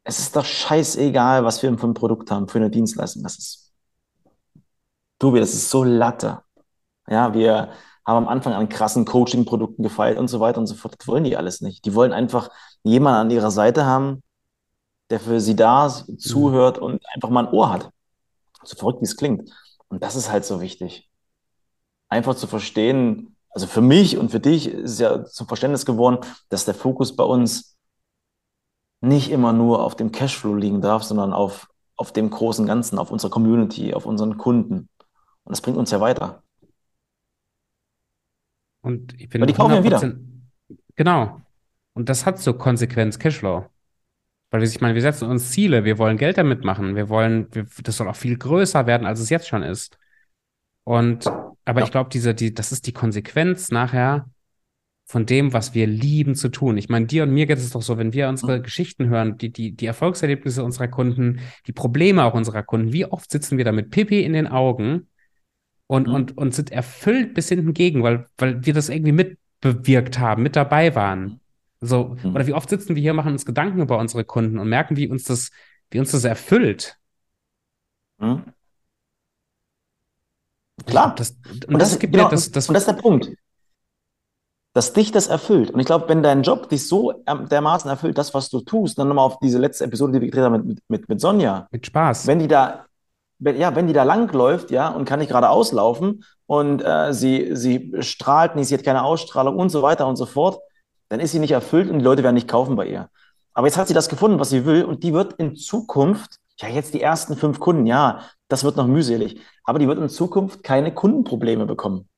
es 0.09 0.19
ist 0.19 0.35
doch 0.35 0.45
scheißegal, 0.45 1.45
was 1.45 1.63
wir 1.63 1.77
für 1.77 1.87
ein 1.87 1.93
Produkt 1.93 2.31
haben, 2.31 2.49
für 2.49 2.59
eine 2.59 2.71
Dienstleistung. 2.71 3.23
Das 3.23 3.37
ist, 3.37 3.75
Tobi, 5.19 5.39
das 5.39 5.53
ist 5.53 5.69
so 5.69 5.85
Latte. 5.85 6.41
Ja, 7.07 7.35
wir 7.35 7.69
haben 8.07 8.25
am 8.25 8.29
Anfang 8.29 8.55
an 8.55 8.71
krassen 8.71 9.05
Coaching-Produkten 9.05 9.83
gefeilt 9.83 10.17
und 10.17 10.29
so 10.29 10.41
weiter 10.41 10.61
und 10.61 10.67
so 10.67 10.77
fort. 10.77 10.95
Das 10.99 11.07
wollen 11.09 11.25
die 11.25 11.37
alles 11.37 11.61
nicht. 11.61 11.85
Die 11.85 11.95
wollen 11.95 12.15
einfach 12.15 12.51
jemanden 12.83 13.21
an 13.21 13.31
ihrer 13.31 13.51
Seite 13.51 13.85
haben, 13.85 14.23
der 15.11 15.21
für 15.21 15.41
sie 15.41 15.57
da 15.57 15.91
zuhört 15.91 16.79
und 16.79 17.03
einfach 17.15 17.29
mal 17.29 17.47
ein 17.47 17.53
Ohr 17.53 17.71
hat. 17.71 17.91
So 18.65 18.77
verrückt, 18.77 19.03
wie 19.03 19.07
es 19.07 19.17
klingt. 19.17 19.51
Und 19.89 20.03
das 20.03 20.17
ist 20.17 20.33
halt 20.33 20.47
so 20.47 20.63
wichtig. 20.63 21.11
Einfach 22.09 22.35
zu 22.35 22.47
verstehen, 22.47 23.37
also 23.51 23.67
für 23.67 23.83
mich 23.83 24.17
und 24.17 24.31
für 24.31 24.41
dich 24.41 24.69
ist 24.69 24.93
es 24.93 24.99
ja 25.01 25.25
zum 25.27 25.49
Verständnis 25.49 25.85
geworden, 25.85 26.19
dass 26.49 26.65
der 26.65 26.75
Fokus 26.75 27.15
bei 27.15 27.25
uns 27.25 27.78
nicht 29.01 29.31
immer 29.31 29.53
nur 29.53 29.85
auf 29.85 29.97
dem 29.97 30.13
Cashflow 30.13 30.55
liegen 30.55 30.81
darf, 30.81 31.03
sondern 31.03 31.33
auf, 31.33 31.69
auf 31.97 32.13
dem 32.13 32.31
großen 32.31 32.67
Ganzen, 32.67 32.99
auf 32.99 33.11
unserer 33.11 33.31
Community, 33.31 33.95
auf 33.95 34.07
unseren 34.07 34.39
Kunden. 34.39 34.89
Und 35.45 35.51
das 35.51 35.61
bringt 35.61 35.79
uns 35.79 35.91
ja 35.91 36.01
weiter. 36.01 36.43
Und 38.81 39.15
ich 39.21 39.29
bin 39.29 39.41
Weil 39.41 39.49
die 39.49 39.55
kaufen 39.55 39.75
ja 39.75 39.85
wieder. 39.85 40.17
Genau. 40.97 41.41
Und 41.95 42.09
das 42.09 42.27
hat 42.27 42.39
so 42.39 42.55
Konsequenz 42.55 43.19
Cashflow. 43.19 43.67
Weil 44.51 44.61
wir, 44.61 44.69
ich 44.69 44.81
meine, 44.81 44.95
wir 44.95 45.03
setzen 45.03 45.29
uns 45.29 45.51
Ziele, 45.51 45.85
wir 45.85 45.99
wollen 45.99 46.17
Geld 46.17 46.39
damit 46.39 46.65
machen, 46.65 46.97
wir 46.97 47.09
wollen, 47.09 47.49
wir, 47.53 47.67
das 47.83 47.97
soll 47.97 48.09
auch 48.09 48.17
viel 48.17 48.39
größer 48.39 48.87
werden, 48.87 49.07
als 49.07 49.21
es 49.21 49.29
jetzt 49.29 49.47
schon 49.47 49.63
ist. 49.63 49.99
Und, 50.85 51.27
aber 51.67 51.81
ja. 51.81 51.85
ich 51.85 51.91
glaube, 51.91 52.09
diese, 52.11 52.35
die, 52.35 52.55
das 52.55 52.73
ist 52.73 52.87
die 52.87 52.93
Konsequenz 52.93 53.71
nachher 53.71 54.31
von 55.09 55.25
dem, 55.25 55.55
was 55.55 55.73
wir 55.73 55.87
lieben 55.87 56.35
zu 56.35 56.51
tun. 56.51 56.77
Ich 56.77 56.91
meine, 56.91 57.07
dir 57.07 57.23
und 57.23 57.31
mir 57.31 57.47
geht 57.47 57.57
es 57.57 57.71
doch 57.71 57.81
so, 57.81 57.97
wenn 57.97 58.13
wir 58.13 58.29
unsere 58.29 58.59
mhm. 58.59 58.63
Geschichten 58.63 59.09
hören, 59.09 59.39
die, 59.39 59.51
die, 59.51 59.73
die 59.73 59.87
Erfolgserlebnisse 59.87 60.63
unserer 60.63 60.89
Kunden, 60.89 61.41
die 61.67 61.73
Probleme 61.73 62.25
auch 62.25 62.35
unserer 62.35 62.63
Kunden, 62.63 62.93
wie 62.93 63.07
oft 63.07 63.31
sitzen 63.31 63.57
wir 63.57 63.65
da 63.65 63.73
mit 63.73 63.91
Pipi 63.91 64.23
in 64.23 64.35
den 64.35 64.47
Augen 64.47 65.09
und, 65.87 66.09
mhm. 66.09 66.15
und, 66.15 66.37
und 66.37 66.55
sind 66.55 66.71
erfüllt 66.71 67.33
bis 67.33 67.49
hinten 67.49 67.73
gegen, 67.73 68.03
weil, 68.03 68.27
weil 68.37 68.67
wir 68.67 68.75
das 68.75 68.91
irgendwie 68.91 69.13
mitbewirkt 69.13 70.19
haben, 70.19 70.43
mit 70.43 70.57
dabei 70.57 70.95
waren. 70.95 71.41
So, 71.81 72.19
mhm. 72.23 72.35
oder 72.35 72.47
wie 72.47 72.53
oft 72.53 72.69
sitzen 72.69 72.95
wir 72.95 73.01
hier, 73.01 73.15
machen 73.15 73.33
uns 73.33 73.47
Gedanken 73.47 73.81
über 73.81 73.99
unsere 73.99 74.25
Kunden 74.25 74.59
und 74.59 74.69
merken, 74.69 74.99
wie 74.99 75.09
uns 75.09 75.25
das, 75.25 75.51
wie 75.91 76.01
uns 76.01 76.11
das 76.11 76.25
erfüllt. 76.25 76.99
Mhm. 78.19 78.43
Klar. 80.85 81.15
Das, 81.15 81.31
und, 81.51 81.65
und, 81.65 81.79
das, 81.79 81.93
das 81.93 81.99
gibt 81.99 82.13
genau, 82.13 82.29
das, 82.29 82.51
das, 82.51 82.69
und 82.69 82.75
das 82.75 82.83
ist 82.83 82.89
der 82.89 83.01
Punkt 83.01 83.31
dass 84.79 84.93
dich 84.93 85.11
das 85.11 85.27
erfüllt. 85.27 85.73
Und 85.73 85.81
ich 85.81 85.87
glaube, 85.87 86.09
wenn 86.09 86.23
dein 86.23 86.45
Job 86.45 86.69
dich 86.69 86.87
so 86.87 87.13
dermaßen 87.27 87.91
erfüllt, 87.91 88.17
das, 88.17 88.33
was 88.33 88.49
du 88.49 88.61
tust, 88.61 88.97
dann 88.97 89.09
nochmal 89.09 89.25
auf 89.25 89.41
diese 89.41 89.59
letzte 89.59 89.83
Episode, 89.83 90.13
die 90.13 90.21
wir 90.21 90.29
gedreht 90.29 90.45
haben 90.45 90.69
mit, 90.69 90.79
mit, 90.87 91.09
mit 91.09 91.21
Sonja. 91.21 91.67
Mit 91.73 91.85
Spaß. 91.85 92.29
Wenn 92.29 92.39
die 92.39 92.47
da, 92.47 92.85
wenn, 93.41 93.59
ja, 93.59 93.75
wenn 93.75 93.89
die 93.89 93.93
da 93.93 94.05
langläuft, 94.05 94.71
ja, 94.71 94.87
und 94.91 95.05
kann 95.05 95.19
nicht 95.19 95.31
gerade 95.31 95.51
auslaufen 95.51 96.23
und 96.47 96.81
äh, 96.81 97.13
sie, 97.13 97.57
sie 97.57 97.93
strahlt 97.99 98.55
nicht, 98.55 98.69
sie 98.69 98.75
hat 98.77 98.85
keine 98.85 99.03
Ausstrahlung 99.03 99.57
und 99.57 99.71
so 99.71 99.83
weiter 99.83 100.07
und 100.07 100.15
so 100.15 100.27
fort, 100.27 100.61
dann 101.09 101.19
ist 101.19 101.33
sie 101.33 101.41
nicht 101.41 101.51
erfüllt 101.51 101.91
und 101.91 101.99
die 101.99 102.05
Leute 102.05 102.23
werden 102.23 102.37
nicht 102.37 102.47
kaufen 102.47 102.77
bei 102.77 102.87
ihr. 102.87 103.09
Aber 103.55 103.67
jetzt 103.67 103.79
hat 103.79 103.89
sie 103.89 103.95
das 103.95 104.09
gefunden, 104.09 104.39
was 104.39 104.51
sie 104.51 104.65
will, 104.65 104.85
und 104.85 105.03
die 105.03 105.13
wird 105.13 105.33
in 105.39 105.57
Zukunft, 105.57 106.37
ja, 106.61 106.69
jetzt 106.69 106.95
die 106.95 107.03
ersten 107.03 107.35
fünf 107.35 107.59
Kunden, 107.59 107.85
ja, 107.85 108.21
das 108.47 108.63
wird 108.63 108.77
noch 108.77 108.87
mühselig, 108.87 109.41
aber 109.65 109.81
die 109.81 109.89
wird 109.89 109.99
in 109.99 110.09
Zukunft 110.09 110.63
keine 110.63 110.95
Kundenprobleme 110.95 111.67
bekommen. 111.67 112.09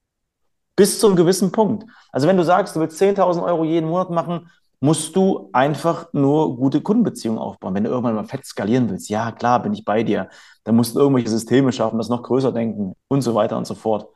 Bis 0.80 0.98
zu 0.98 1.08
einem 1.08 1.16
gewissen 1.16 1.52
Punkt. 1.52 1.84
Also 2.10 2.26
wenn 2.26 2.38
du 2.38 2.42
sagst, 2.42 2.74
du 2.74 2.80
willst 2.80 2.98
10.000 3.02 3.44
Euro 3.44 3.64
jeden 3.64 3.86
Monat 3.86 4.08
machen 4.08 4.48
musst 4.80 5.14
du 5.14 5.50
einfach 5.52 6.10
nur 6.14 6.56
gute 6.56 6.80
Kundenbeziehungen 6.80 7.38
aufbauen. 7.38 7.74
Wenn 7.74 7.84
du 7.84 7.90
irgendwann 7.90 8.14
mal 8.14 8.24
fett 8.24 8.46
skalieren 8.46 8.88
willst, 8.88 9.10
ja, 9.10 9.30
klar, 9.30 9.62
bin 9.62 9.74
ich 9.74 9.84
bei 9.84 10.02
dir. 10.02 10.30
Dann 10.64 10.74
musst 10.74 10.94
du 10.94 11.00
irgendwelche 11.00 11.28
Systeme 11.28 11.70
schaffen, 11.70 11.98
das 11.98 12.08
noch 12.08 12.22
größer 12.22 12.50
denken 12.50 12.94
und 13.08 13.20
so 13.20 13.34
weiter 13.34 13.58
und 13.58 13.66
so 13.66 13.74
fort. 13.74 14.08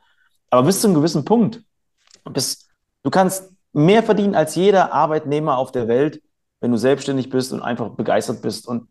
Aber 0.49 0.63
bis 0.63 0.81
zu 0.81 0.87
einem 0.87 0.95
gewissen 0.95 1.23
Punkt, 1.23 1.61
bis, 2.31 2.67
du 3.03 3.11
kannst 3.11 3.53
mehr 3.73 4.01
verdienen 4.01 4.33
als 4.33 4.55
jeder 4.55 4.91
Arbeitnehmer 4.91 5.59
auf 5.59 5.71
der 5.71 5.87
Welt, 5.87 6.19
wenn 6.61 6.71
du 6.71 6.77
selbstständig 6.77 7.29
bist 7.29 7.53
und 7.53 7.61
einfach 7.61 7.89
begeistert 7.89 8.41
bist 8.41 8.67
und 8.67 8.87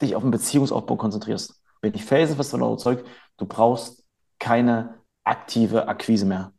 dich 0.00 0.14
auf 0.14 0.22
den 0.22 0.30
Beziehungsaufbau 0.30 0.94
konzentrierst. 0.94 1.60
Bin 1.80 1.92
ich 1.92 2.04
felsenfest 2.04 2.52
davon 2.52 2.68
überzeugt, 2.68 3.04
du 3.36 3.46
brauchst 3.46 4.04
keine 4.38 5.01
aktive 5.24 5.88
Akquise 5.88 6.26
mehr. 6.26 6.52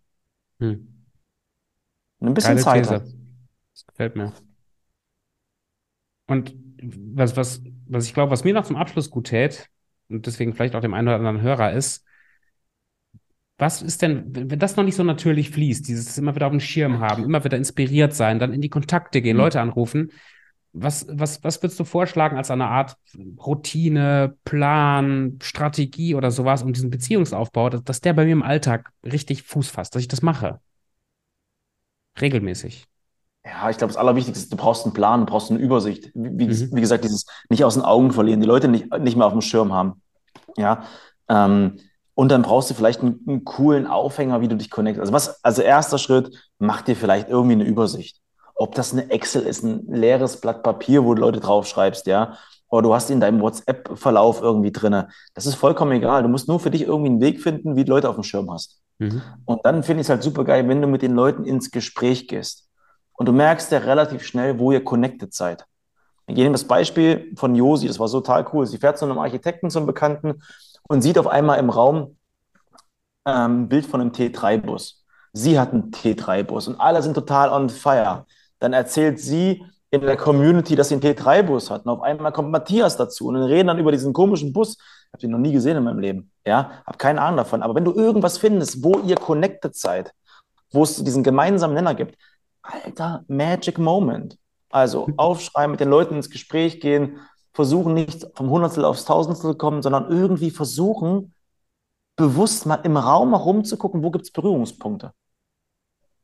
Hm. 0.60 0.88
Ein 2.22 2.34
bisschen 2.34 2.56
Geile 2.58 2.62
Zeit. 2.62 2.84
These. 2.84 3.14
Das 3.74 3.86
gefällt 3.86 4.16
mir. 4.16 4.34
Und 6.28 6.56
was, 6.82 7.36
was, 7.36 7.62
was 7.88 8.06
ich 8.06 8.14
glaube, 8.14 8.32
was 8.32 8.44
mir 8.44 8.54
noch 8.54 8.66
zum 8.66 8.76
Abschluss 8.76 9.10
gut 9.10 9.28
tät, 9.28 9.70
und 10.10 10.26
deswegen 10.26 10.54
vielleicht 10.54 10.76
auch 10.76 10.82
dem 10.82 10.94
einen 10.94 11.08
oder 11.08 11.18
anderen 11.18 11.42
Hörer 11.42 11.74
ist, 11.74 12.06
was 13.58 13.82
ist 13.82 14.02
denn, 14.02 14.26
wenn 14.30 14.60
das 14.60 14.76
noch 14.76 14.84
nicht 14.84 14.96
so 14.96 15.04
natürlich 15.04 15.50
fließt, 15.52 15.88
dieses 15.88 16.18
immer 16.18 16.36
wieder 16.36 16.48
auf 16.48 16.52
dem 16.52 16.60
Schirm 16.60 17.00
haben, 17.00 17.24
immer 17.24 17.44
wieder 17.44 17.58
inspiriert 17.58 18.14
sein, 18.14 18.40
dann 18.40 18.54
in 18.54 18.62
die 18.62 18.70
Kontakte 18.70 19.22
gehen, 19.22 19.38
mhm. 19.38 19.44
Leute 19.44 19.62
anrufen, 19.62 20.12
was, 20.74 21.06
was, 21.10 21.44
was 21.44 21.62
würdest 21.62 21.80
du 21.80 21.86
vorschlagen 21.86 22.36
als 22.36 22.52
eine 22.52 22.68
Art 22.68 22.98
Routine, 23.38 24.36
Plan, 24.44 25.38
Strategie 25.42 26.16
oder 26.16 26.32
sowas, 26.32 26.64
um 26.64 26.74
diesen 26.74 26.90
Beziehungsaufbau, 26.90 27.70
dass, 27.70 27.84
dass 27.84 28.02
der 28.02 28.14
bei 28.14 28.26
mir 28.26 28.32
im 28.32 28.44
Alltag 28.44 28.92
richtig 29.04 29.44
Fuß 29.44 29.70
fasst, 29.70 29.96
dass 29.96 30.02
ich 30.02 30.08
das 30.08 30.24
mache? 30.24 30.60
Regelmäßig. 32.20 32.86
Ja, 33.46 33.70
ich 33.70 33.78
glaube, 33.78 33.92
das 33.92 33.98
Allerwichtigste 33.98 34.44
ist, 34.44 34.54
du 34.54 34.58
brauchst 34.58 34.86
einen 34.86 34.94
Plan, 34.94 35.22
du 35.22 35.26
brauchst 35.26 35.52
eine 35.52 35.60
Übersicht. 35.60 36.12
Wie, 36.14 36.48
mhm. 36.48 36.76
wie, 36.76 36.82
gesagt, 36.82 37.04
dieses 37.04 37.26
nicht 37.50 37.64
aus 37.64 37.76
den 37.76 37.84
Augen 37.84 38.12
verlieren, 38.12 38.40
die 38.40 38.48
Leute 38.48 38.68
nicht, 38.68 38.92
nicht 39.00 39.18
mehr 39.18 39.28
auf 39.28 39.34
dem 39.34 39.42
Schirm 39.42 39.74
haben. 39.74 40.02
Ja. 40.58 40.86
Ähm, 41.28 41.80
und 42.16 42.30
dann 42.30 42.44
brauchst 42.44 42.70
du 42.70 42.74
vielleicht 42.74 43.02
einen, 43.02 43.20
einen, 43.28 43.44
coolen 43.44 43.86
Aufhänger, 43.86 44.42
wie 44.42 44.48
du 44.48 44.56
dich 44.56 44.70
connectest. 44.70 45.02
Also 45.02 45.14
was, 45.14 45.44
also 45.44 45.62
erster 45.62 45.98
Schritt, 45.98 46.52
mach 46.58 46.82
dir 46.84 46.96
vielleicht 46.96 47.28
irgendwie 47.28 47.54
eine 47.54 47.66
Übersicht. 47.66 48.23
Ob 48.56 48.76
das 48.76 48.94
eine 48.94 49.10
Excel 49.10 49.44
ist, 49.44 49.64
ein 49.64 49.86
leeres 49.88 50.40
Blatt 50.40 50.64
Papier, 50.64 51.04
wo 51.04 51.14
du 51.14 51.22
Leute 51.22 51.40
draufschreibst, 51.40 52.06
ja. 52.08 52.38
Oder 52.70 52.84
du 52.84 52.94
hast 52.96 53.10
in 53.12 53.20
deinem 53.20 53.42
WhatsApp-Verlauf 53.42 54.42
irgendwie 54.42 54.72
drinne. 54.72 55.10
Das 55.36 55.46
ist 55.46 55.56
vollkommen 55.56 55.92
egal. 55.92 56.24
Du 56.24 56.30
musst 56.30 56.48
nur 56.48 56.60
für 56.60 56.72
dich 56.72 56.84
irgendwie 56.84 57.12
einen 57.12 57.22
Weg 57.22 57.42
finden, 57.42 57.76
wie 57.76 57.86
du 57.86 57.92
Leute 57.92 58.10
auf 58.10 58.16
dem 58.16 58.24
Schirm 58.24 58.52
hast. 58.52 58.82
Mhm. 58.98 59.22
Und 59.46 59.66
dann 59.66 59.84
finde 59.84 60.02
ich 60.02 60.06
es 60.06 60.10
halt 60.10 60.24
super 60.24 60.44
geil, 60.44 60.68
wenn 60.68 60.82
du 60.82 60.88
mit 60.88 61.02
den 61.02 61.14
Leuten 61.14 61.46
ins 61.46 61.72
Gespräch 61.72 62.28
gehst. 62.28 62.68
Und 63.14 63.28
du 63.28 63.32
merkst 63.32 63.72
ja 63.72 63.80
relativ 63.80 64.24
schnell, 64.24 64.58
wo 64.58 64.72
ihr 64.72 64.84
connected 64.84 65.34
seid. 65.34 65.66
Ich 66.28 66.36
nehme 66.36 66.54
das 66.54 66.64
Beispiel 66.64 67.32
von 67.36 67.54
Josi, 67.54 67.88
das 67.88 68.00
war 68.00 68.10
total 68.10 68.46
cool. 68.54 68.66
Sie 68.66 68.78
fährt 68.78 68.98
zu 68.98 69.06
einem 69.06 69.20
Architekten, 69.20 69.70
zum 69.70 69.86
Bekannten 69.86 70.42
und 70.88 71.02
sieht 71.02 71.18
auf 71.18 71.28
einmal 71.28 71.60
im 71.60 71.70
Raum 71.70 72.18
ähm, 73.26 73.64
ein 73.64 73.70
Bild 73.70 73.86
von 73.86 74.02
einem 74.02 74.12
T3-Bus. 74.12 75.04
Sie 75.34 75.60
hat 75.60 75.74
einen 75.74 75.92
T3-Bus 75.92 76.68
und 76.68 76.80
alle 76.80 77.02
sind 77.02 77.14
total 77.14 77.50
on 77.50 77.70
fire. 77.70 78.26
Dann 78.64 78.72
erzählt 78.72 79.20
sie 79.20 79.66
in 79.92 80.00
der 80.00 80.16
Community, 80.16 80.78
dass 80.78 80.88
sie 80.88 80.96
einen 80.96 81.04
T3-Bus 81.04 81.70
hat. 81.70 81.86
Und 81.86 81.92
auf 81.92 82.02
einmal 82.02 82.32
kommt 82.32 82.50
Matthias 82.50 82.96
dazu 82.96 83.28
und 83.28 83.34
dann 83.34 83.44
reden 83.44 83.68
dann 83.68 83.78
über 83.78 83.92
diesen 83.92 84.14
komischen 84.14 84.54
Bus. 84.54 84.78
Ich 84.78 85.08
habe 85.12 85.20
den 85.20 85.32
noch 85.32 85.38
nie 85.38 85.52
gesehen 85.52 85.76
in 85.76 85.84
meinem 85.84 86.00
Leben. 86.00 86.32
Ja, 86.48 86.82
habe 86.86 86.98
keine 86.98 87.22
Ahnung 87.22 87.36
davon. 87.36 87.62
Aber 87.62 87.76
wenn 87.76 87.84
du 87.84 87.94
irgendwas 87.94 88.38
findest, 88.38 88.82
wo 88.82 89.00
ihr 89.00 89.18
connected 89.18 89.76
seid, 89.76 90.14
wo 90.72 90.84
es 90.84 91.04
diesen 91.04 91.24
gemeinsamen 91.24 91.76
Nenner 91.76 91.94
gibt, 91.94 92.18
alter 92.62 93.26
Magic 93.28 93.78
Moment. 93.78 94.38
Also 94.70 95.10
aufschreiben, 95.18 95.72
mit 95.72 95.82
den 95.82 95.90
Leuten 95.90 96.16
ins 96.16 96.30
Gespräch 96.30 96.80
gehen, 96.80 97.20
versuchen 97.54 97.94
nicht 97.94 98.26
vom 98.34 98.50
Hundertstel 98.50 98.86
aufs 98.86 99.04
Tausendstel 99.04 99.52
zu 99.52 99.58
kommen, 99.58 99.82
sondern 99.82 100.10
irgendwie 100.10 100.52
versuchen, 100.52 101.34
bewusst 102.16 102.66
mal 102.66 102.76
im 102.76 102.96
Raum 102.96 103.32
herumzugucken, 103.32 104.04
wo 104.04 104.10
gibt 104.10 104.24
es 104.24 104.32
Berührungspunkte. 104.32 105.12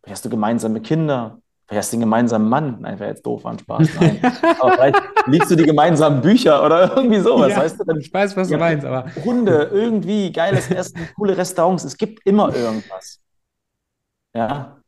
Hast 0.07 0.23
du 0.23 0.29
gemeinsame 0.29 0.79
Kinder, 0.79 1.41
vielleicht 1.69 1.83
hast 1.83 1.93
du 1.93 1.95
einen 1.95 2.01
gemeinsamen 2.01 2.49
Mann. 2.49 2.77
Nein, 2.81 2.99
wäre 2.99 3.11
jetzt 3.11 3.25
doof, 3.25 3.45
an 3.45 3.59
Spaß. 3.59 3.89
Nein. 3.99 4.19
aber 4.59 4.71
vielleicht 4.73 5.01
liest 5.27 5.51
du 5.51 5.55
die 5.55 5.63
gemeinsamen 5.63 6.21
Bücher 6.21 6.65
oder 6.65 6.95
irgendwie 6.97 7.19
sowas, 7.19 7.51
ja, 7.51 7.57
weißt 7.57 7.79
du? 7.79 7.83
Dann, 7.85 7.99
ich 7.99 8.11
weiß, 8.11 8.35
was 8.35 8.49
du 8.49 8.57
meinst, 8.57 8.85
aber. 8.85 9.05
Hunde, 9.23 9.69
irgendwie 9.71 10.31
geiles 10.31 10.69
Essen, 10.71 11.07
coole 11.15 11.37
Restaurants. 11.37 11.83
Es 11.83 11.95
gibt 11.95 12.25
immer 12.25 12.53
irgendwas. 12.53 13.19
Ja. 14.33 14.81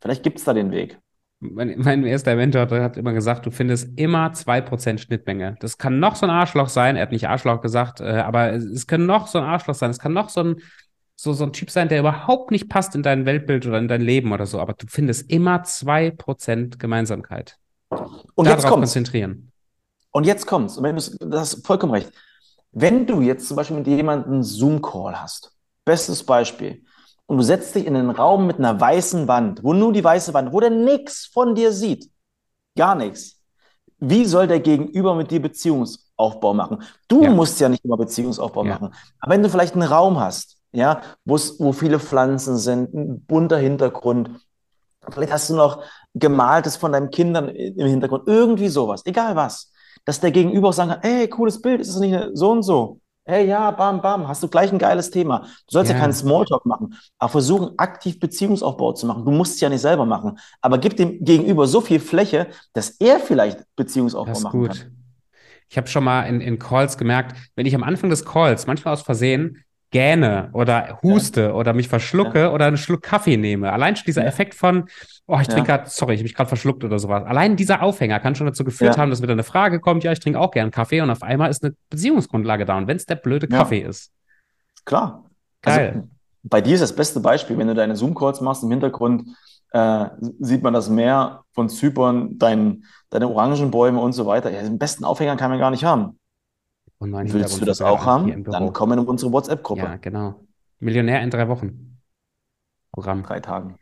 Vielleicht 0.00 0.22
gibt 0.22 0.38
es 0.38 0.44
da 0.44 0.54
den 0.54 0.70
Weg. 0.70 0.98
Mein, 1.38 1.74
mein, 1.78 2.04
erster 2.04 2.34
Mentor 2.34 2.68
hat 2.70 2.96
immer 2.96 3.12
gesagt, 3.12 3.44
du 3.44 3.50
findest 3.50 3.98
immer 3.98 4.28
2% 4.28 4.98
Schnittmenge. 4.98 5.56
Das 5.60 5.76
kann 5.76 6.00
noch 6.00 6.16
so 6.16 6.24
ein 6.24 6.30
Arschloch 6.30 6.68
sein, 6.68 6.96
er 6.96 7.02
hat 7.02 7.12
nicht 7.12 7.28
Arschloch 7.28 7.60
gesagt, 7.60 8.00
äh, 8.00 8.04
aber 8.04 8.54
es 8.54 8.86
kann 8.86 9.04
noch 9.04 9.26
so 9.26 9.38
ein 9.38 9.44
Arschloch 9.44 9.74
sein, 9.74 9.90
es 9.90 9.98
kann 9.98 10.14
noch 10.14 10.30
so 10.30 10.40
ein, 10.40 10.56
so, 11.16 11.32
so 11.32 11.44
ein 11.44 11.52
Typ 11.52 11.70
sein, 11.70 11.88
der 11.88 12.00
überhaupt 12.00 12.50
nicht 12.50 12.68
passt 12.68 12.94
in 12.94 13.02
dein 13.02 13.24
Weltbild 13.24 13.66
oder 13.66 13.78
in 13.78 13.88
dein 13.88 14.02
Leben 14.02 14.32
oder 14.32 14.46
so, 14.46 14.60
aber 14.60 14.74
du 14.74 14.86
findest 14.86 15.30
immer 15.30 15.62
2% 15.62 16.78
Gemeinsamkeit. 16.78 17.58
Und 17.88 18.46
Darauf 18.46 18.58
jetzt 18.58 18.62
kommt's. 18.62 18.92
konzentrieren. 18.92 19.50
Und 20.12 20.24
jetzt 20.24 20.46
kommt's. 20.46 20.76
Und 20.76 20.84
wenn 20.84 20.96
du 20.96 21.28
das 21.28 21.40
hast 21.40 21.66
vollkommen 21.66 21.92
recht. 21.92 22.12
Wenn 22.72 23.06
du 23.06 23.22
jetzt 23.22 23.48
zum 23.48 23.56
Beispiel 23.56 23.78
mit 23.78 23.86
jemandem 23.86 24.34
einen 24.34 24.42
Zoom-Call 24.42 25.18
hast, 25.20 25.52
bestes 25.84 26.22
Beispiel, 26.22 26.82
und 27.26 27.38
du 27.38 27.42
setzt 27.42 27.74
dich 27.74 27.86
in 27.86 27.96
einen 27.96 28.10
Raum 28.10 28.46
mit 28.46 28.58
einer 28.58 28.78
weißen 28.78 29.26
Wand, 29.26 29.64
wo 29.64 29.72
nur 29.72 29.92
die 29.92 30.04
weiße 30.04 30.32
Wand, 30.34 30.52
wo 30.52 30.60
der 30.60 30.70
nichts 30.70 31.26
von 31.26 31.54
dir 31.54 31.72
sieht. 31.72 32.10
Gar 32.76 32.94
nichts. 32.94 33.40
Wie 33.98 34.26
soll 34.26 34.46
der 34.46 34.60
Gegenüber 34.60 35.14
mit 35.14 35.30
dir 35.30 35.40
Beziehungsaufbau 35.40 36.54
machen? 36.54 36.82
Du 37.08 37.24
ja. 37.24 37.30
musst 37.30 37.58
ja 37.58 37.68
nicht 37.68 37.84
immer 37.84 37.96
Beziehungsaufbau 37.96 38.64
ja. 38.64 38.74
machen. 38.74 38.94
Aber 39.20 39.32
wenn 39.32 39.42
du 39.42 39.48
vielleicht 39.48 39.74
einen 39.74 39.88
Raum 39.88 40.20
hast, 40.20 40.55
ja, 40.76 41.00
wo 41.24 41.72
viele 41.72 41.98
Pflanzen 41.98 42.58
sind, 42.58 42.92
ein 42.92 43.24
bunter 43.24 43.56
Hintergrund, 43.56 44.30
vielleicht 45.08 45.32
hast 45.32 45.48
du 45.48 45.56
noch 45.56 45.82
gemaltes 46.14 46.76
von 46.76 46.92
deinen 46.92 47.10
Kindern 47.10 47.48
im 47.48 47.86
Hintergrund, 47.86 48.24
irgendwie 48.26 48.68
sowas, 48.68 49.02
egal 49.06 49.36
was, 49.36 49.72
dass 50.04 50.20
der 50.20 50.32
Gegenüber 50.32 50.68
auch 50.68 50.72
sagen 50.74 50.90
kann, 50.90 51.02
ey, 51.02 51.28
cooles 51.28 51.62
Bild, 51.62 51.80
ist 51.80 51.94
das 51.94 52.00
nicht 52.00 52.18
so 52.34 52.50
und 52.52 52.62
so? 52.62 53.00
Hey, 53.24 53.46
ja, 53.46 53.70
bam, 53.70 54.02
bam, 54.02 54.28
hast 54.28 54.42
du 54.42 54.48
gleich 54.48 54.70
ein 54.70 54.78
geiles 54.78 55.10
Thema. 55.10 55.40
Du 55.40 55.72
sollst 55.72 55.90
ja, 55.90 55.96
ja 55.96 56.02
keinen 56.02 56.12
Smalltalk 56.12 56.64
machen, 56.64 56.94
aber 57.18 57.30
versuchen, 57.30 57.76
aktiv 57.78 58.20
Beziehungsaufbau 58.20 58.92
zu 58.92 59.06
machen. 59.06 59.24
Du 59.24 59.32
musst 59.32 59.54
es 59.54 59.60
ja 59.60 59.68
nicht 59.68 59.80
selber 59.80 60.04
machen, 60.04 60.38
aber 60.60 60.78
gib 60.78 60.96
dem 60.96 61.24
Gegenüber 61.24 61.66
so 61.66 61.80
viel 61.80 61.98
Fläche, 61.98 62.48
dass 62.74 62.90
er 63.00 63.18
vielleicht 63.18 63.64
Beziehungsaufbau 63.74 64.30
das 64.30 64.38
ist 64.38 64.44
machen 64.44 64.60
gut. 64.60 64.68
kann. 64.68 64.92
Ich 65.68 65.76
habe 65.76 65.88
schon 65.88 66.04
mal 66.04 66.22
in, 66.24 66.40
in 66.40 66.58
Calls 66.58 66.96
gemerkt, 66.98 67.36
wenn 67.56 67.66
ich 67.66 67.74
am 67.74 67.82
Anfang 67.82 68.10
des 68.10 68.24
Calls 68.24 68.68
manchmal 68.68 68.94
aus 68.94 69.02
Versehen 69.02 69.64
gähne 69.90 70.50
oder 70.52 70.98
huste 71.02 71.42
ja. 71.42 71.52
oder 71.52 71.72
mich 71.72 71.88
verschlucke 71.88 72.40
ja. 72.40 72.52
oder 72.52 72.66
einen 72.66 72.76
Schluck 72.76 73.02
Kaffee 73.02 73.36
nehme. 73.36 73.72
Allein 73.72 73.96
schon 73.96 74.04
dieser 74.06 74.22
ja. 74.22 74.28
Effekt 74.28 74.54
von, 74.54 74.88
oh, 75.26 75.38
ich 75.40 75.48
trinke 75.48 75.68
gerade, 75.68 75.88
sorry, 75.88 76.14
ich 76.14 76.20
habe 76.20 76.24
mich 76.24 76.34
gerade 76.34 76.48
verschluckt 76.48 76.84
oder 76.84 76.98
sowas. 76.98 77.24
Allein 77.24 77.56
dieser 77.56 77.82
Aufhänger 77.82 78.20
kann 78.20 78.34
schon 78.34 78.46
dazu 78.46 78.64
geführt 78.64 78.98
haben, 78.98 79.10
dass 79.10 79.22
wieder 79.22 79.32
eine 79.32 79.44
Frage 79.44 79.80
kommt, 79.80 80.04
ja, 80.04 80.12
ich 80.12 80.20
trinke 80.20 80.40
auch 80.40 80.50
gern 80.50 80.70
Kaffee 80.70 81.00
und 81.00 81.10
auf 81.10 81.22
einmal 81.22 81.50
ist 81.50 81.64
eine 81.64 81.74
Beziehungsgrundlage 81.90 82.64
da. 82.64 82.76
Und 82.76 82.88
wenn 82.88 82.96
es 82.96 83.06
der 83.06 83.16
blöde 83.16 83.48
Kaffee 83.48 83.80
ist. 83.80 84.12
Klar. 84.84 85.24
Geil. 85.62 85.88
Also, 85.88 86.08
bei 86.42 86.60
dir 86.60 86.74
ist 86.74 86.80
das 86.80 86.94
beste 86.94 87.20
Beispiel, 87.20 87.58
wenn 87.58 87.66
du 87.66 87.74
deine 87.74 87.96
Zoom-Calls 87.96 88.40
machst, 88.40 88.62
im 88.62 88.70
Hintergrund 88.70 89.28
äh, 89.72 90.06
sieht 90.38 90.62
man 90.62 90.74
das 90.74 90.88
Meer 90.88 91.42
von 91.52 91.68
Zypern, 91.68 92.38
dein, 92.38 92.84
deine 93.10 93.28
Orangenbäume 93.28 94.00
und 94.00 94.12
so 94.12 94.26
weiter. 94.26 94.50
Ja, 94.50 94.62
den 94.62 94.78
besten 94.78 95.04
Aufhänger 95.04 95.36
kann 95.36 95.50
man 95.50 95.58
gar 95.58 95.70
nicht 95.70 95.84
haben. 95.84 96.18
Willst 96.98 97.60
du 97.60 97.64
das 97.64 97.82
auch 97.82 98.04
haben? 98.06 98.44
Dann 98.44 98.72
komm 98.72 98.92
in 98.92 98.98
unsere 99.00 99.32
WhatsApp-Gruppe. 99.32 99.82
Ja, 99.82 99.96
genau. 99.96 100.40
Millionär 100.78 101.22
in 101.22 101.30
drei 101.30 101.48
Wochen. 101.48 101.98
Programm. 102.92 103.22
Drei 103.22 103.40
Tagen. 103.40 103.76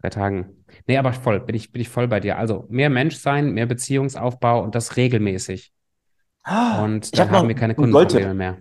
Drei 0.00 0.10
Tagen. 0.10 0.64
Nee, 0.86 0.98
aber 0.98 1.12
voll, 1.12 1.40
bin 1.40 1.54
ich, 1.54 1.72
bin 1.72 1.80
ich 1.80 1.88
voll 1.88 2.08
bei 2.08 2.20
dir. 2.20 2.38
Also 2.38 2.66
mehr 2.68 2.90
Mensch 2.90 3.16
sein, 3.16 3.52
mehr 3.52 3.66
Beziehungsaufbau 3.66 4.62
und 4.62 4.74
das 4.74 4.96
regelmäßig. 4.96 5.72
Ah, 6.42 6.84
und 6.84 7.16
dann 7.18 7.30
hab 7.30 7.38
haben 7.38 7.48
wir 7.48 7.54
keine 7.54 7.74
Kundenprobleme 7.74 8.34
mehr. 8.34 8.58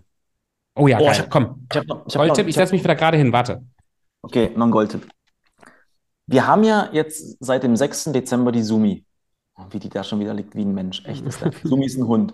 Oh 0.75 0.87
ja, 0.87 0.97
oh, 0.99 1.05
geil. 1.05 1.19
Hab, 1.19 1.29
komm. 1.29 1.67
Ich 1.71 1.87
noch, 1.87 2.07
ich 2.07 2.13
Goldtipp, 2.13 2.47
ich 2.47 2.55
setze 2.55 2.73
mich 2.73 2.83
wieder 2.83 2.95
gerade 2.95 3.17
hin, 3.17 3.31
warte. 3.31 3.63
Okay, 4.21 4.51
noch 4.55 4.65
ein 4.65 4.71
Goldtipp. 4.71 5.07
Wir 6.27 6.47
haben 6.47 6.63
ja 6.63 6.89
jetzt 6.91 7.37
seit 7.39 7.63
dem 7.63 7.75
6. 7.75 8.05
Dezember 8.05 8.51
die 8.51 8.63
Sumi. 8.63 9.05
Wie 9.69 9.79
die 9.79 9.89
da 9.89 10.03
schon 10.03 10.19
wieder 10.19 10.33
liegt, 10.33 10.55
wie 10.55 10.65
ein 10.65 10.73
Mensch. 10.73 11.05
Echt 11.05 11.25
ist. 11.25 11.39
Sumi 11.63 11.85
ist 11.85 11.97
ein 11.97 12.07
Hund. 12.07 12.33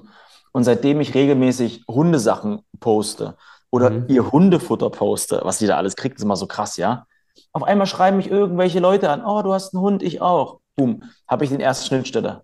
Und 0.52 0.64
seitdem 0.64 1.00
ich 1.02 1.14
regelmäßig 1.14 1.86
Hundesachen 1.88 2.62
poste 2.80 3.38
oder 3.70 3.90
mhm. 3.90 4.06
ihr 4.10 4.32
Hundefutter 4.32 4.90
poste, 4.90 5.42
was 5.44 5.60
die 5.60 5.68
da 5.68 5.78
alles 5.78 5.96
kriegt, 5.96 6.18
ist 6.18 6.24
immer 6.24 6.36
so 6.36 6.48
krass, 6.48 6.78
ja. 6.78 7.06
Auf 7.54 7.64
einmal 7.64 7.88
schreiben 7.88 8.18
mich 8.18 8.30
irgendwelche 8.30 8.80
Leute 8.80 9.10
an, 9.10 9.24
oh, 9.26 9.42
du 9.42 9.54
hast 9.54 9.74
einen 9.74 9.82
Hund, 9.82 10.04
ich 10.04 10.22
auch. 10.22 10.60
Boom, 10.76 11.04
habe 11.28 11.44
ich 11.44 11.50
den 11.50 11.60
ersten 11.60 11.88
Schnittstelle. 11.88 12.44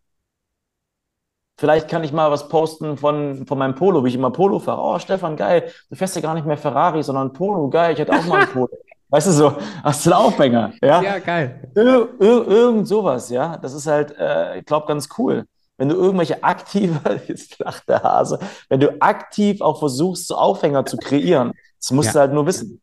Vielleicht 1.59 1.89
kann 1.89 2.03
ich 2.03 2.13
mal 2.13 2.29
was 2.29 2.49
posten 2.49 2.97
von, 2.97 3.47
von 3.47 3.57
meinem 3.57 3.73
Polo, 3.73 4.03
wie 4.03 4.09
ich 4.09 4.15
immer 4.15 4.31
Polo 4.31 4.59
fahre. 4.59 4.81
Oh, 4.81 4.99
Stefan, 4.99 5.35
geil, 5.35 5.71
du 5.89 5.95
fährst 5.95 6.15
ja 6.15 6.21
gar 6.21 6.35
nicht 6.35 6.45
mehr 6.45 6.57
Ferrari, 6.57 7.01
sondern 7.01 7.33
Polo, 7.33 7.69
geil, 7.69 7.93
ich 7.93 7.99
hätte 7.99 8.13
auch 8.13 8.25
mal 8.25 8.41
ein 8.41 8.49
Polo. 8.49 8.69
Weißt 9.09 9.27
du 9.27 9.31
so, 9.31 9.57
hast 9.83 10.05
du 10.05 10.11
einen 10.11 10.21
Aufhänger? 10.21 10.73
Ja, 10.81 11.01
ja 11.01 11.19
geil. 11.19 11.71
Ir 11.75 12.09
ir 12.19 12.47
irgend 12.47 12.87
sowas, 12.87 13.29
ja. 13.29 13.57
Das 13.57 13.73
ist 13.73 13.87
halt, 13.87 14.13
äh, 14.17 14.59
ich 14.59 14.65
glaube, 14.65 14.85
ganz 14.85 15.07
cool. 15.17 15.45
Wenn 15.77 15.89
du 15.89 15.95
irgendwelche 15.95 16.43
aktive, 16.43 17.21
jetzt 17.27 17.59
lacht 17.59 17.87
der 17.87 18.03
Hase, 18.03 18.39
wenn 18.69 18.79
du 18.79 18.99
aktiv 19.01 19.61
auch 19.61 19.79
versuchst, 19.79 20.27
so 20.27 20.35
Aufhänger 20.35 20.85
zu 20.85 20.97
kreieren, 20.97 21.53
das 21.79 21.91
musst 21.91 22.07
ja. 22.07 22.13
du 22.13 22.19
halt 22.19 22.33
nur 22.33 22.45
wissen. 22.47 22.81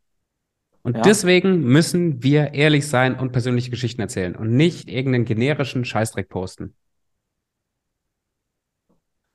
Und 0.83 0.96
ja. 0.96 1.02
deswegen 1.02 1.62
müssen 1.62 2.22
wir 2.22 2.52
ehrlich 2.52 2.87
sein 2.88 3.18
und 3.18 3.33
persönliche 3.33 3.70
Geschichten 3.70 4.02
erzählen 4.02 4.37
und 4.37 4.54
nicht 4.54 4.88
irgendeinen 4.88 5.24
generischen 5.24 5.85
Scheißdreck 5.85 6.28
posten. 6.28 6.74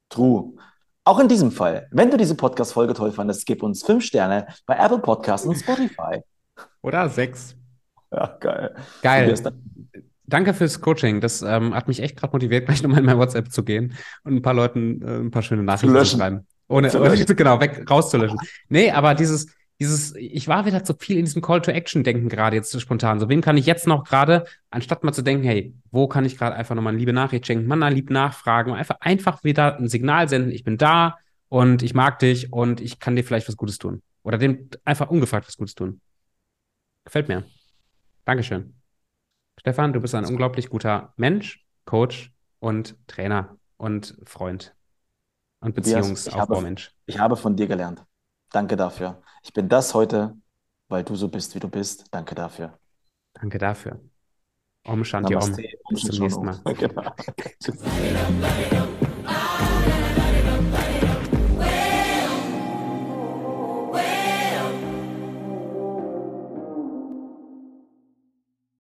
True. 0.09 0.53
Auch 1.03 1.19
in 1.19 1.27
diesem 1.27 1.51
Fall, 1.51 1.87
wenn 1.91 2.11
du 2.11 2.17
diese 2.17 2.35
Podcast-Folge 2.35 2.93
toll 2.93 3.11
fandest, 3.11 3.47
gib 3.47 3.63
uns 3.63 3.83
fünf 3.83 4.03
Sterne 4.03 4.47
bei 4.67 4.75
Apple 4.75 4.99
Podcasts 4.99 5.47
und 5.47 5.55
Spotify. 5.55 6.21
Oder 6.81 7.09
sechs. 7.09 7.55
Ja, 8.11 8.37
geil. 8.39 8.75
Geil. 9.01 9.53
Danke 10.29 10.53
fürs 10.53 10.81
Coaching. 10.81 11.21
Das 11.21 11.41
ähm, 11.41 11.73
hat 11.75 11.87
mich 11.87 12.01
echt 12.01 12.15
gerade 12.17 12.33
motiviert, 12.33 12.65
gleich 12.67 12.83
nochmal 12.83 12.99
in 12.99 13.05
mein 13.05 13.17
WhatsApp 13.17 13.51
zu 13.51 13.63
gehen 13.63 13.93
und 14.23 14.35
ein 14.35 14.41
paar 14.41 14.53
Leuten 14.53 15.01
äh, 15.01 15.19
ein 15.19 15.31
paar 15.31 15.41
schöne 15.41 15.63
Nachrichten 15.63 15.95
zu, 15.95 16.03
zu 16.03 16.17
schreiben. 16.17 16.47
Ohne, 16.67 16.91
ohne 16.99 17.25
genau, 17.25 17.59
weg, 17.59 17.85
rauszulöschen. 17.89 18.37
Nee, 18.69 18.91
aber 18.91 19.15
dieses, 19.15 19.47
dieses, 19.79 20.13
ich 20.15 20.47
war 20.47 20.65
wieder 20.65 20.83
zu 20.83 20.93
viel 20.93 21.17
in 21.17 21.25
diesem 21.25 21.41
Call 21.41 21.61
to 21.61 21.71
Action 21.71 22.03
denken 22.03 22.29
gerade 22.29 22.55
jetzt 22.55 22.79
spontan. 22.79 23.19
So, 23.19 23.29
wem 23.29 23.41
kann 23.41 23.57
ich 23.57 23.65
jetzt 23.65 23.87
noch 23.87 24.03
gerade, 24.03 24.45
anstatt 24.69 25.03
mal 25.03 25.13
zu 25.13 25.21
denken, 25.21 25.43
hey, 25.43 25.73
wo 25.91 26.07
kann 26.07 26.25
ich 26.25 26.37
gerade 26.37 26.55
einfach 26.55 26.75
nochmal 26.75 26.91
eine 26.91 26.99
liebe 26.99 27.13
Nachricht 27.13 27.47
schenken, 27.47 27.71
eine 27.71 27.89
lieb 27.89 28.09
nachfragen, 28.09 28.73
einfach, 28.73 28.97
einfach 28.99 29.43
wieder 29.43 29.77
ein 29.77 29.87
Signal 29.87 30.27
senden, 30.27 30.51
ich 30.51 30.63
bin 30.63 30.77
da 30.77 31.17
und 31.47 31.81
ich 31.81 31.93
mag 31.93 32.19
dich 32.19 32.51
und 32.51 32.81
ich 32.81 32.99
kann 32.99 33.15
dir 33.15 33.23
vielleicht 33.23 33.47
was 33.47 33.57
Gutes 33.57 33.77
tun. 33.77 34.01
Oder 34.23 34.37
dem 34.37 34.69
einfach 34.83 35.09
ungefragt 35.09 35.47
was 35.47 35.57
Gutes 35.57 35.75
tun. 35.75 36.01
Gefällt 37.05 37.29
mir. 37.29 37.45
Dankeschön. 38.25 38.78
Stefan, 39.59 39.91
du 39.91 39.99
bist 39.99 40.15
ein 40.15 40.23
unglaublich 40.25 40.69
guter 40.69 41.13
Mensch, 41.17 41.65
Coach 41.83 42.31
und 42.59 42.95
Trainer 43.07 43.57
und 43.75 44.17
Freund 44.23 44.73
und 45.59 45.75
Beziehungsaufbaumensch. 45.75 46.95
Ich, 47.05 47.15
ich 47.15 47.19
habe 47.19 47.35
von 47.35 47.57
dir 47.57 47.67
gelernt. 47.67 48.05
Danke 48.51 48.77
dafür. 48.77 49.21
Ich 49.43 49.51
bin 49.51 49.67
das 49.67 49.93
heute, 49.93 50.37
weil 50.87 51.03
du 51.03 51.15
so 51.15 51.27
bist, 51.27 51.55
wie 51.55 51.59
du 51.59 51.67
bist. 51.67 52.05
Danke 52.11 52.35
dafür. 52.35 52.79
Danke 53.33 53.57
dafür. 53.57 53.99
Om 54.85 55.03
Shanti 55.03 55.35
Om. 55.35 55.55
Bis 55.89 56.01
zum 56.03 56.19
nächsten 56.19 56.45
Mal. 56.45 56.61
Genau. 56.75 57.13